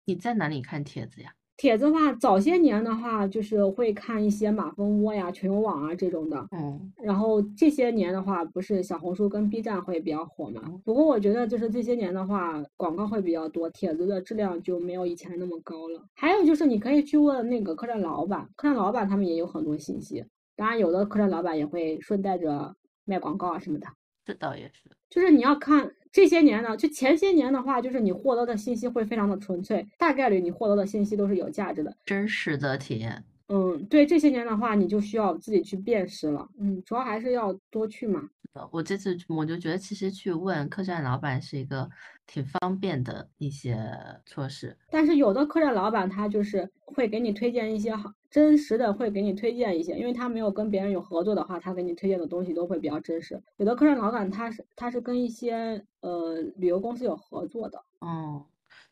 [0.07, 1.33] 你在哪里看帖子呀？
[1.57, 6.49] 帖子的话，早些年的话，就是会看一些马蜂窝呀、全友网啊这种的。
[6.51, 10.61] 嗯，然后这些年的话，不是小红书跟 B 站会比较火嘛？
[10.85, 16.03] 不过我觉得就是这些年的话，广告会比较多，帖子的质量就没有以前那么高了。
[16.17, 20.25] 还有就是你可以去问那个客栈老板，客栈老板他们也有很多信息。
[20.57, 22.75] 当然，有的客栈老板也会顺带着
[23.05, 23.87] 卖广告啊什么的。
[24.25, 24.91] 这倒也是。
[25.11, 33.23] 就是你要看这些年呢，就前些年的话，就是你获得的信息会非常的纯粹，大概率你获得的信息都是有价值的、真实的体验。
[33.49, 36.49] 嗯，对，这些年的话，你就需要自己去辨识了。
[36.59, 38.29] 嗯，主要还是要多去嘛。
[38.71, 41.89] 我这次我就觉得，其实去问客栈老板是一个
[42.27, 43.77] 挺方便的一些
[44.25, 44.77] 措施。
[44.91, 48.11] 但是有的客栈老板他就是会给你推荐一些好。
[48.35, 53.41] 真实的会给你推荐一些，因为他没有跟别人有合作的话，他给你推荐的东西都会比较真实。
[53.59, 58.45] 有的客栈老板他是他是跟一些呃旅游公司有合作的，哦，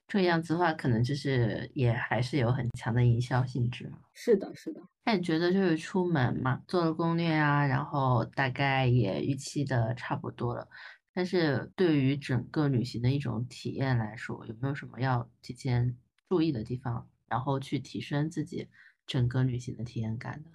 [0.07, 3.91] 这样子的话，可能就是也还是有很强的营销性质。
[4.15, 4.81] 是的，是的。
[5.05, 10.69] 那你觉得就是出门嘛，做了攻略啊，然后大概也预期的差不多了，
[11.13, 15.97] 但是对于整个旅行的一种体验来说，有没有什么要提前
[16.29, 18.69] 注意的地方，然后去提升自己？
[19.07, 20.51] 整个旅行的体验感的，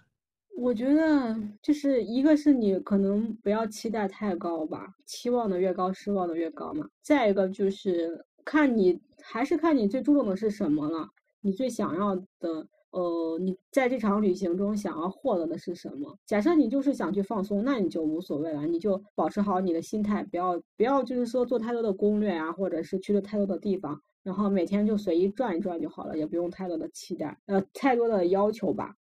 [0.58, 6.90] 我觉得就是一个是你可能不要期待太高吧，期望的越高，失望的越高嘛。
[7.02, 11.10] 再一个就是看你还是看你最注重的是什么了，
[11.42, 16.18] 你最想要的，呃，你在这场旅行中想要获得的是什么？
[16.26, 24.02] 假设你就是想去放松，那你就无所谓了，你就保持好你的心态，不要不要就是说做太多的攻略啊，或者是去了太多的地方。
[24.28, 28.94] 然后每天就随意转一转就好了，也不用太多的期待，呃，太多的要求吧。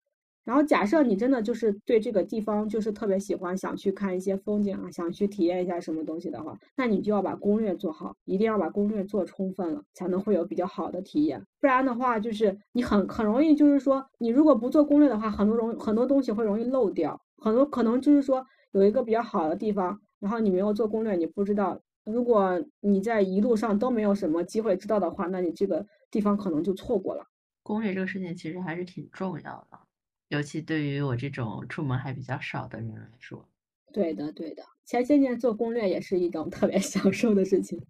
[0.45, 11.43] 然后假设你真的就是对这个地方就是特别喜欢，想去看一些风景啊，想去体验一下什么东西的话，那你就要把攻略做好，一定要把攻略做充分了，才能会有比较好的体验。
[11.59, 21.81] 不然的话，就是你很很容易就是说，你如果不做攻略的话，很多容很多东西会容易漏掉，很多可能就是说有一个比较好的地方，然后你没有做攻略，你不知道。
[22.05, 27.25] 如果你在一路上都没有什么机会知道的话，那你这个地方可能就错过了。
[27.63, 29.79] 攻略这个事情其实还是挺重要的，
[30.29, 33.49] 尤其对于我这种出门还比较少的人来说。
[33.93, 34.63] 对的，对的。
[34.85, 37.81] 前些年做攻略也是一种特别 享受的事情。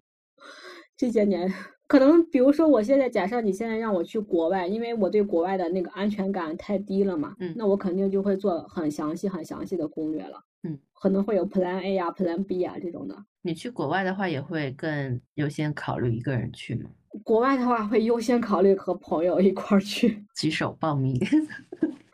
[0.95, 1.51] 这些年，
[1.87, 10.41] 可能比如说我现在假设你现在让我去国外，因为我对国外的那个安全感太低了嘛，嗯，那我肯定就会做很详细、很详细的攻略了。
[10.65, 13.15] 嗯，可能会有 Plan A 啊、Plan B 啊这种的。
[13.41, 16.89] 你去国外的话，也会更优先考虑一个人去吗？
[17.23, 20.25] 国外的话，会优先考虑和朋友一块儿去。
[20.35, 21.17] 举手报名。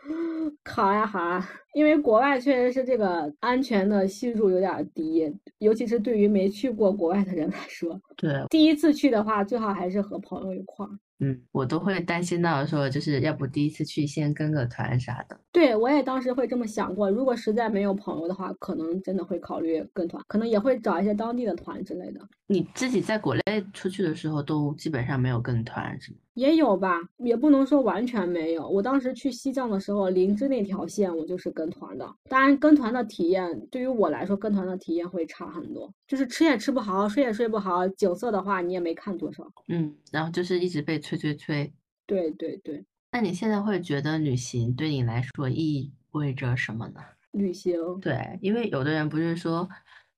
[0.66, 8.00] 好呀，好啊，因为国外确实是这个安全的系数有点低，尤其是对于没去过国外的人来说。
[8.16, 10.90] 对，第一次去的话，最好还是和朋友一块儿。
[11.24, 15.40] 嗯，我都会担心到说，就是要不第一次去先跟个团啥的。
[15.52, 22.20] 对，我也当时会这么想过，如果实在没有朋友的话，可能真的会考虑跟团，可能也会找一些当地的团之类的。
[22.48, 26.18] 你自己在国内出去的时候，都基本上没有跟团，是吗？
[26.34, 28.68] 也有吧，也不能说完全没有。
[28.68, 32.16] 我当时去西藏的时候，林芝那条线我就是跟团的。
[32.30, 39.46] 当然，跟团的体验对于我来说，跟团的体验会差很多，就是吃也吃不好，睡也睡不好，景色的话你也没看多少。
[39.68, 41.74] 嗯，然后就是一直被催催催。
[42.06, 42.86] 对对对。
[43.12, 47.02] 那你现在会觉得旅行对你来说意味着什么呢？
[47.32, 47.76] 旅行。
[48.00, 49.68] 对，因为有的人不是说。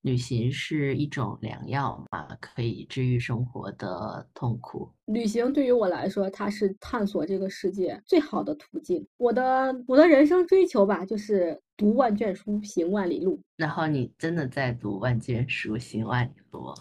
[0.04, 4.90] 旅行是一种良药嘛，可以治愈生活的痛苦。
[5.06, 9.06] 旅行对于我来说，它是探索这个世界最好的途径。
[9.18, 13.40] 我的我的人生追求吧，就是读万卷书，行万里路。
[13.56, 16.74] 然后你真的在读万卷书，行万里路？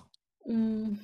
[0.48, 0.98] 嗯。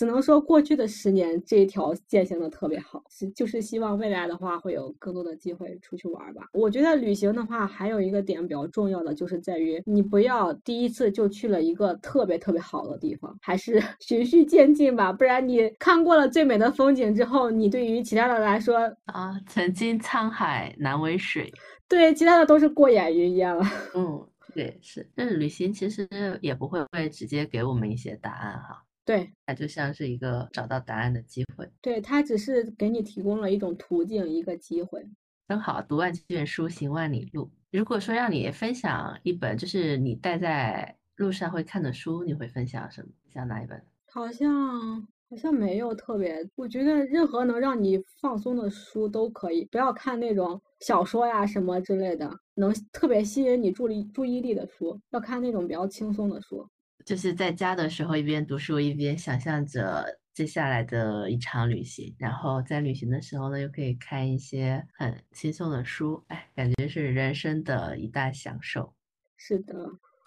[0.00, 6.48] 只能说过去的十年这一条践行的特别好，是就是希望未来的话会有更多的机会出去玩吧。
[6.54, 15.12] 我觉得旅行的话还有一个点比较重要的，就是在于你不要第一次就去了一个特别特别好的地方，还是 循序渐进吧。
[15.12, 21.52] 不然你看过了最美的风景之后，你对于其他的来说啊，曾经沧海难为水，
[21.86, 23.62] 对其他的都是过眼云烟了。
[23.94, 25.06] 嗯，对，是。
[25.14, 26.08] 但是旅行其实
[26.40, 28.82] 也不会会直接给我们一些答案哈。
[29.04, 31.68] 对，它就像是一个找到答案的机会。
[31.80, 35.04] 对，它只是给你提供了一种途径，一个机会。
[35.48, 37.50] 真好，读万卷书，行万里路。
[37.72, 43.08] 如果说让你分享一本，就是你带在路上会看的书，你会分享什么？
[43.32, 43.82] 像哪一本？
[44.12, 46.48] 好像好像没有特别。
[46.54, 56.68] 我觉得任何能让你放松的书都可以，不要看那种小说呀什么之类的，能特别吸引你注意注意力的书，要看那种比较轻松的书。
[57.04, 62.14] 就是在家的时候，一边读书一边想象着接下来的一场旅行。
[62.18, 68.94] 然后在旅行的时候呢，又可以看一些很轻松的书，哎，感觉是人生的一大享受。
[69.36, 69.74] 是的，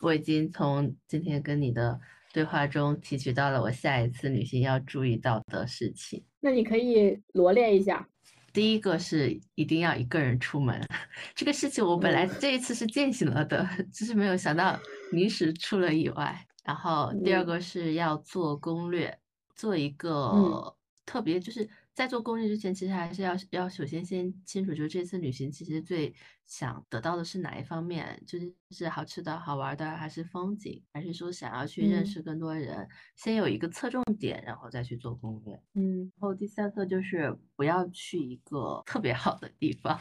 [0.01, 1.99] 我已经从今天跟你的
[2.33, 6.23] 对话中提取到了我下一次旅行要注意到的事情。
[6.39, 8.07] 那你可以罗列一下。
[8.51, 10.79] 第一个是一定要一个人出门，
[11.33, 14.79] 这个事情我本来这一次是践行了的，只是没有想到
[15.11, 16.45] 临时出了意外。
[16.63, 19.19] 然后第二个是要做攻略，
[19.55, 21.69] 做一个特别就是。
[21.95, 26.11] 在做攻略之前，其实还是要要首先先清楚，就是这次旅行其实最
[26.47, 35.53] 想得到的是哪一方面，就是是好吃的好玩的，还是风景，还是说想要去认识更多人，先有一个侧重点，然后再去做攻略。
[35.75, 39.99] 嗯，然后第三个就是不要去一个特别好的地方。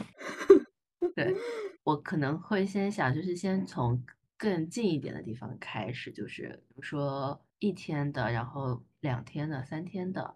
[1.14, 1.36] 对
[1.84, 4.02] 我可能会先想，就是先从
[4.42, 10.34] 更近一点的地方开始，就是比如说一天的，然后两天的，三天的。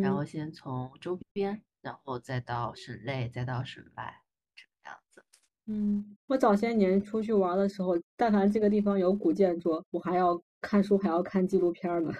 [0.00, 4.22] 然后先从周边，然后再到省内，再到省外，
[4.54, 5.24] 这个样子。
[5.66, 12.12] 嗯，我早些年出去玩的时候，但凡这个地方有古建筑，我还要看书，还要看纪录片呢。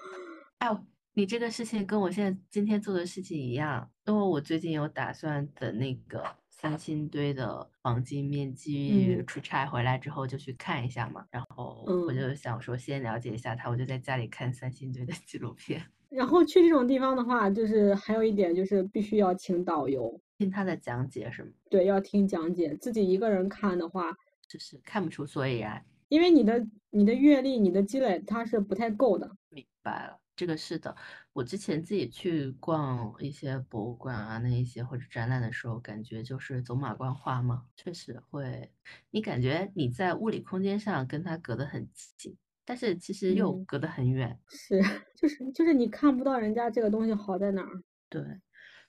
[0.58, 0.68] 哎，
[1.12, 6.24] 你这个事情跟我现在今天做的事情一样，因为我最近有打算等那个
[6.60, 11.24] 三星堆的黄金面具出差回来之后就去看一下嘛。
[11.30, 15.80] 然后我就想说先了解一下它，我就在家里看三星堆的纪录片。
[16.08, 21.50] 然后去这种地方的话，就是还有一点就是必须要请导游，听他的讲解是吗？
[21.70, 22.74] 对，要听讲解。
[22.76, 24.10] 自己一个人看的话，
[24.48, 29.30] 就是看不出所以然，因为你的你的阅历、你的积累，它是不太够的。
[29.50, 30.94] 明白了，这个是的。
[31.32, 38.72] 我之前自己去逛一些博物馆啊，那一些或者展览的时候，感觉就是走马观花嘛，确实会，
[39.10, 42.36] 你感觉你在物理空间上跟它隔得很近。
[42.64, 44.80] 但是其实又隔得很远，是，
[45.16, 47.82] 就是就是你看不到人家这个东西好在哪儿。
[48.08, 48.22] 对，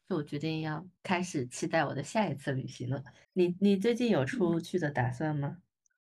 [0.05, 3.03] 所以我决定要开始期待我的下一次旅行了。
[3.33, 5.57] 你你最近有出去的打算吗？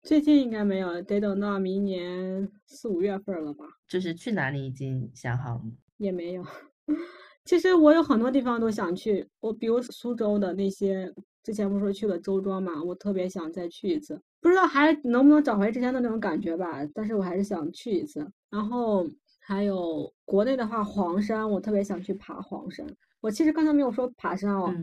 [0.03, 3.65] 最近应该没有，得等到明年四五月份了吧。
[3.87, 5.73] 就是去哪里已经想好了吗？
[5.99, 6.45] 也没有。
[7.45, 14.21] 其实我有很多地方都想去，我比如苏州的那些，之前不是说去了周庄嘛，我特别想再去一次。
[14.41, 18.29] 不知道还能不能找回之前的那种感觉吧，但是我还是想去一次。
[18.51, 19.07] 然后
[19.41, 22.85] 还有国内的话，黄山我特别想去爬黄山。
[23.21, 24.75] 我其实刚才没有说爬山哦，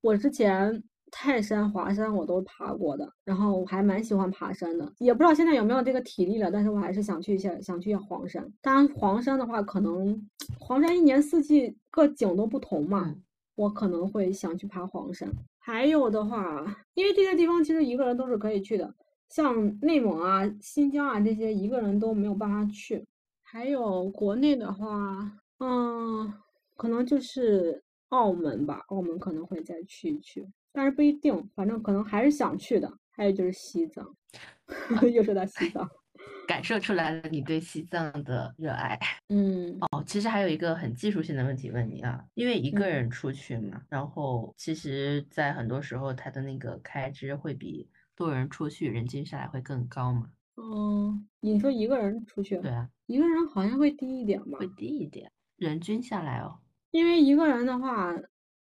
[0.00, 0.82] 我之前
[1.16, 4.92] 泰山、华山我都爬过的，然后我还蛮喜欢爬山的。
[4.98, 8.52] 也不知道现在有没有这个体力了，但是我还是想去一下，想去一下黄山。
[8.60, 13.14] 当然，黄山的话，可能黄山一年四季各景都不同嘛，
[13.54, 15.30] 我可能会想去爬黄山。
[15.58, 18.92] 还有的话，因为这些地方其实一个人都是可以去的。
[19.28, 23.06] 像内蒙啊、新疆啊这些，一个人都没有办法去。
[23.40, 26.34] 还有国内的话，嗯，
[26.76, 32.92] 可能就是澳门吧，澳门可能会再去一去，但是不一定，反正可能还是想去的。
[33.12, 34.04] 还有就是西藏，
[35.12, 35.88] 又说到西藏，
[36.48, 38.98] 感受出来了你对西藏的热爱。
[39.28, 47.88] 嗯，哦，其实还有一个很技术性的问题问你啊，因为一个人出去嘛，然后其实，在很多时候他的那个开支会比。
[48.16, 50.30] 多人出去，人均下来会更高嘛。
[50.56, 54.56] 嗯，你说一个人出去，对啊，一个人好像会低一点吧？
[54.60, 56.60] 会低一点，人均下来哦。
[56.92, 58.14] 因为一个人的话，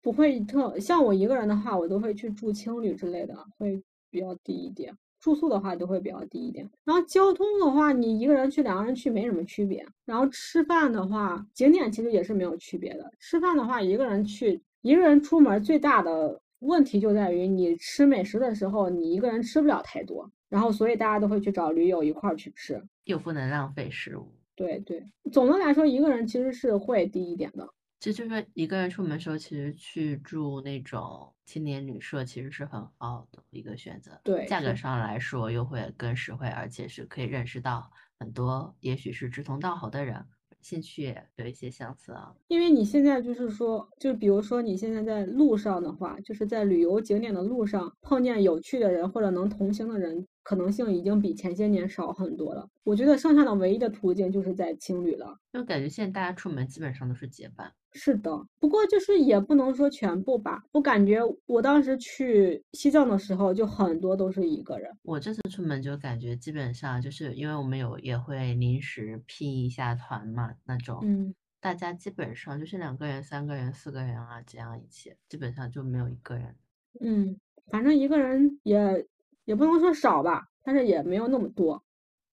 [0.09, 3.79] 不会特像我一个人的话，我都会去住青旅之类的，会
[4.09, 4.97] 比较低一点。
[5.21, 6.67] 住宿的话都会比较低一点。
[6.83, 9.85] 然后交通的话，你一个人去，两个人去没什么区别。
[10.07, 13.13] 然后吃饭的话，景点其实也是没有区别的。
[13.21, 16.41] 吃饭的话，一个人去，一个人出门最大的。
[16.61, 24.27] 问题就在于你吃美食的时候，你一个人吃不了太多，然后所以大家都会去找驴友一块儿去吃，又不能浪费食物。
[24.57, 27.69] 对对，总的来说，一个人其实是会低一点的。
[28.01, 34.21] 其实就是一个人出门的时候，其实去住那种青年旅社，其实是很好的一个选择。
[34.23, 40.25] 对，价格上来说又会更实惠，而且是可以认识到很多也许是志同道合的人。
[40.61, 52.67] 兴趣也有一些相似啊，因为你现在就是说，就比如说你现在在路上的话，就是在旅游景点的路上碰见有趣的人或者能同行的人，可能性已经比前些年少很多了。
[52.83, 57.71] 我觉得剩下的唯一的途径就是在青旅了，就感觉现在大家出门基本上都是结伴。
[57.93, 60.63] 是的，不过就是也不能说全部吧。
[60.73, 64.91] 我感觉我当时去西藏的时候，就很多都是一个人。
[65.03, 76.57] 我这次出门就感觉基本上就是因为我们有也会临时拼一下团嘛，那种，嗯，大家基本上就是两个人、三个人、四个人啊这样一起，基本上就没有一个人。
[77.03, 77.39] 嗯，
[77.71, 79.07] 反正一个人也
[79.49, 81.83] 也不能说少吧，但是也没有那么多。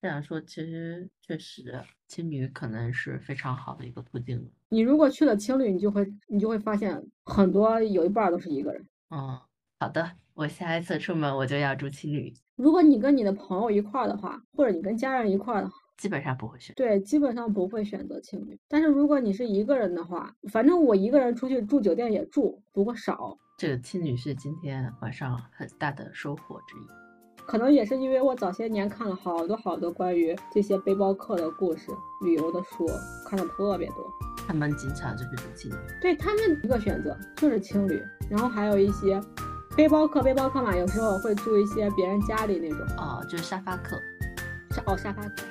[0.01, 4.43] 这样说，其实确实青旅可能是非常好的一个途径了。
[4.68, 8.86] 你如果去了青旅，你就会你就会发现很多有一半儿都是一个人。
[9.11, 9.39] 嗯，
[9.80, 16.76] 好的，我下一次出门我就要住青旅，如果你跟你的朋友一块儿的话，或者你跟家人一块儿的话，基本上不会选。
[16.76, 18.59] 对，基本上不会选择青旅。
[18.68, 23.38] 但是如果你是一个人的话，反正我一个人出去住酒店也住，不过少。
[23.57, 27.04] 这个青旅是今天晚上很大的收获之一。
[27.47, 31.91] 可能也是因为我早些年看了好多好多关于这些背包客的故事、
[32.21, 32.85] 旅游的书，
[33.27, 33.97] 看的特别多。
[34.47, 35.75] 他们经常就是住青旅。
[36.01, 39.21] 对他们一个选择就是青旅，然后还有一些
[39.75, 43.95] 背包客，背包客嘛，有时候会住一些别人家里那种哦，就是沙发客。
[44.71, 45.43] 沙哦沙发客。